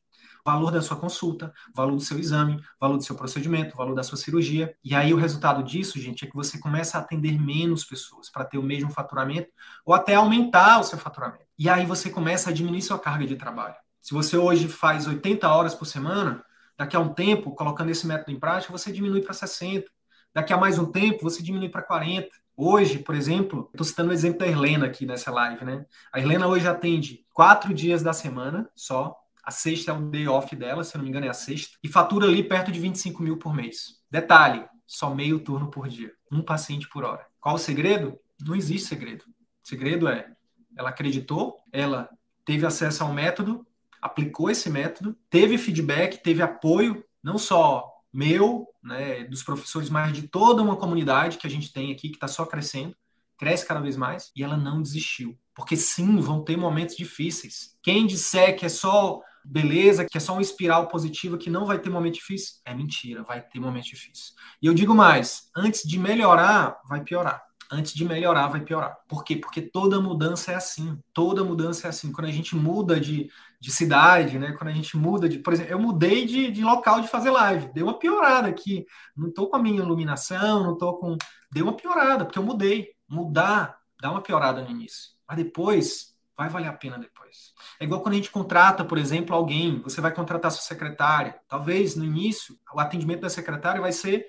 [0.47, 4.17] valor da sua consulta, valor do seu exame, valor do seu procedimento, valor da sua
[4.17, 4.73] cirurgia.
[4.85, 8.45] E aí o resultado disso, gente, é que você começa a atender menos pessoas para
[8.45, 9.49] ter o mesmo faturamento
[9.85, 11.45] ou até aumentar o seu faturamento.
[11.59, 13.75] E aí você começa a diminuir sua carga de trabalho.
[14.01, 16.45] Se você hoje faz 80 horas por semana,
[16.79, 19.91] daqui a um tempo, colocando esse método em prática, você diminui para 60.
[20.37, 22.29] Daqui a mais um tempo, você diminui para 40.
[22.55, 25.87] Hoje, por exemplo, estou citando o exemplo da Helena aqui nessa live, né?
[26.13, 30.55] A Helena hoje atende quatro dias da semana só, a sexta é o day off
[30.55, 31.79] dela, se eu não me engano, é a sexta.
[31.83, 34.03] E fatura ali perto de 25 mil por mês.
[34.11, 36.13] Detalhe: só meio turno por dia.
[36.31, 37.25] Um paciente por hora.
[37.41, 38.21] Qual o segredo?
[38.39, 39.25] Não existe segredo.
[39.25, 40.31] O segredo é:
[40.77, 42.11] ela acreditou, ela
[42.45, 43.67] teve acesso ao método,
[44.03, 50.27] aplicou esse método, teve feedback, teve apoio, não só meu, né, dos professores, mas de
[50.27, 52.97] toda uma comunidade que a gente tem aqui, que está só crescendo,
[53.37, 55.39] cresce cada vez mais, e ela não desistiu.
[55.55, 57.77] Porque sim, vão ter momentos difíceis.
[57.83, 61.79] Quem disser que é só beleza, que é só uma espiral positiva, que não vai
[61.79, 64.35] ter momento difícil, é mentira, vai ter momento difícil.
[64.63, 67.43] E eu digo mais, antes de melhorar, vai piorar.
[67.71, 68.97] Antes de melhorar, vai piorar.
[69.09, 69.37] Por quê?
[69.37, 70.99] Porque toda mudança é assim.
[71.13, 72.13] Toda mudança é assim.
[72.13, 74.53] Quando a gente muda de, de cidade, né?
[74.53, 75.39] Quando a gente muda de.
[75.39, 77.73] Por exemplo, eu mudei de, de local de fazer live.
[77.73, 78.87] Deu uma piorada aqui.
[79.17, 81.17] Não tô com a minha iluminação, não tô com.
[81.51, 82.91] Deu uma piorada, porque eu mudei.
[83.09, 85.11] Mudar dá uma piorada no início.
[85.29, 87.55] Mas depois vai valer a pena depois.
[87.81, 91.41] É igual quando a gente contrata, por exemplo, alguém, você vai contratar sua secretária.
[91.49, 94.27] Talvez no início o atendimento da secretária vai ser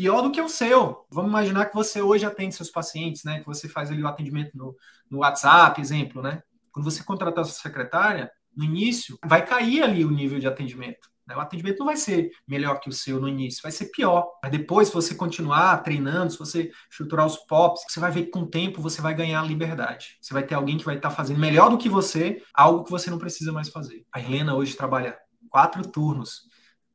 [0.00, 1.04] pior do que o seu.
[1.10, 3.40] Vamos imaginar que você hoje atende seus pacientes, né?
[3.40, 4.74] Que você faz ali o atendimento no,
[5.10, 6.42] no WhatsApp, exemplo, né?
[6.72, 11.10] Quando você contratar sua secretária, no início vai cair ali o nível de atendimento.
[11.26, 11.36] Né?
[11.36, 14.26] O atendimento não vai ser melhor que o seu no início, vai ser pior.
[14.42, 18.30] Mas depois, se você continuar treinando, se você estruturar os POPs, você vai ver que
[18.30, 20.16] com o tempo você vai ganhar liberdade.
[20.18, 23.10] Você vai ter alguém que vai estar fazendo melhor do que você, algo que você
[23.10, 24.06] não precisa mais fazer.
[24.10, 25.18] A Helena hoje trabalha
[25.50, 26.48] quatro turnos,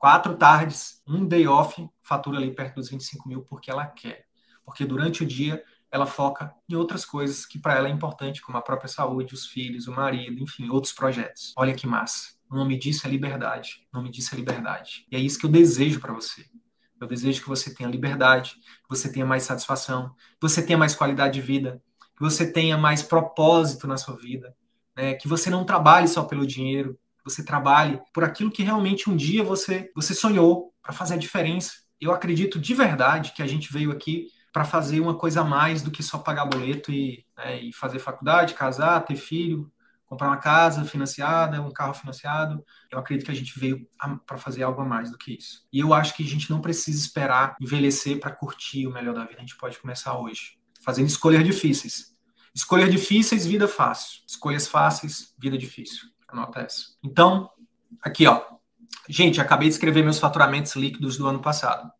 [0.05, 4.27] quatro tardes, um day off, fatura ali perto dos 25 mil porque ela quer.
[4.63, 8.55] Porque durante o dia ela foca em outras coisas que para ela é importante, como
[8.55, 11.55] a própria saúde, os filhos, o marido, enfim, outros projetos.
[11.57, 12.35] Olha que massa.
[12.47, 13.87] O nome disso é liberdade.
[13.91, 15.07] O nome disso é liberdade.
[15.11, 16.45] E é isso que eu desejo para você.
[17.01, 20.95] Eu desejo que você tenha liberdade, que você tenha mais satisfação, que você tenha mais
[20.95, 21.81] qualidade de vida,
[22.15, 24.55] que você tenha mais propósito na sua vida,
[24.95, 25.15] né?
[25.15, 26.95] que você não trabalhe só pelo dinheiro,
[27.25, 31.73] você trabalhe por aquilo que realmente um dia você, você sonhou para fazer a diferença.
[31.99, 35.81] Eu acredito de verdade que a gente veio aqui para fazer uma coisa a mais
[35.81, 39.69] do que só pagar boleto e, né, e fazer faculdade, casar, ter filho,
[40.05, 42.63] comprar uma casa financiada, um carro financiado.
[42.91, 43.85] Eu acredito que a gente veio
[44.25, 45.67] para fazer algo a mais do que isso.
[45.73, 49.25] E eu acho que a gente não precisa esperar envelhecer para curtir o melhor da
[49.25, 49.37] vida.
[49.37, 52.15] A gente pode começar hoje, fazendo escolhas difíceis.
[52.53, 54.21] Escolhas difíceis, vida fácil.
[54.25, 56.14] Escolhas fáceis, vida difícil.
[56.35, 56.95] Anota essa.
[57.03, 57.49] Então,
[58.01, 58.43] aqui, ó.
[59.07, 61.91] Gente, acabei de escrever meus faturamentos líquidos do ano passado.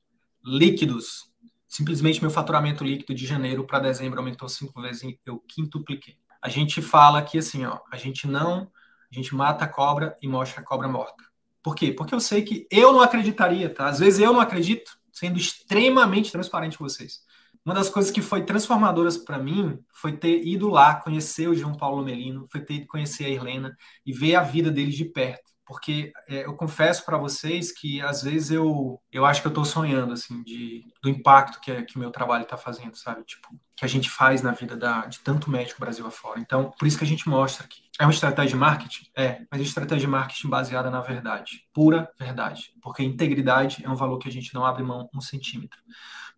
[0.44, 1.32] Líquidos.
[1.68, 6.80] Simplesmente meu faturamento líquido de janeiro para dezembro aumentou cinco vezes, eu quintupliquei a gente
[6.80, 8.72] fala que assim, ó, a gente não,
[9.12, 11.24] a gente mata a cobra e mostra a cobra morta.
[11.64, 11.92] Por quê?
[11.92, 13.88] Porque eu sei que eu não acreditaria, tá?
[13.88, 17.24] Às vezes eu não acredito, sendo extremamente transparente com vocês.
[17.66, 21.76] Uma das coisas que foi transformadoras para mim foi ter ido lá conhecer o João
[21.76, 25.56] Paulo Melino, foi ter ido conhecer a Irlena e ver a vida deles de perto
[25.66, 29.66] porque é, eu confesso para vocês que às vezes eu, eu acho que eu estou
[29.66, 33.24] sonhando assim de do impacto que, é, que o meu trabalho está fazendo, sabe?
[33.24, 36.40] Tipo, que a gente faz na vida da, de tanto médico Brasil afora.
[36.40, 37.82] Então, por isso que a gente mostra aqui.
[38.00, 39.06] É uma estratégia de marketing?
[39.16, 43.96] É, mas é estratégia de marketing baseada na verdade, pura verdade, porque integridade é um
[43.96, 45.80] valor que a gente não abre mão um centímetro.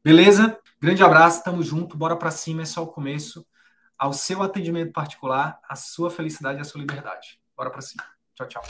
[0.03, 0.57] Beleza?
[0.79, 3.43] Grande abraço, tamo junto, bora para cima, é só o começo.
[3.97, 7.39] Ao seu atendimento particular, a sua felicidade e a sua liberdade.
[7.57, 8.03] Bora para cima.
[8.35, 8.63] Tchau, tchau.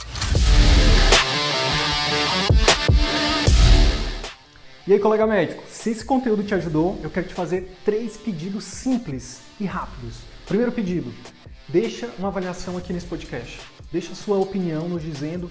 [4.86, 8.64] E aí, colega médico, se esse conteúdo te ajudou, eu quero te fazer três pedidos
[8.64, 10.22] simples e rápidos.
[10.46, 11.12] Primeiro pedido,
[11.68, 13.60] deixa uma avaliação aqui nesse podcast.
[13.92, 15.50] Deixa sua opinião nos dizendo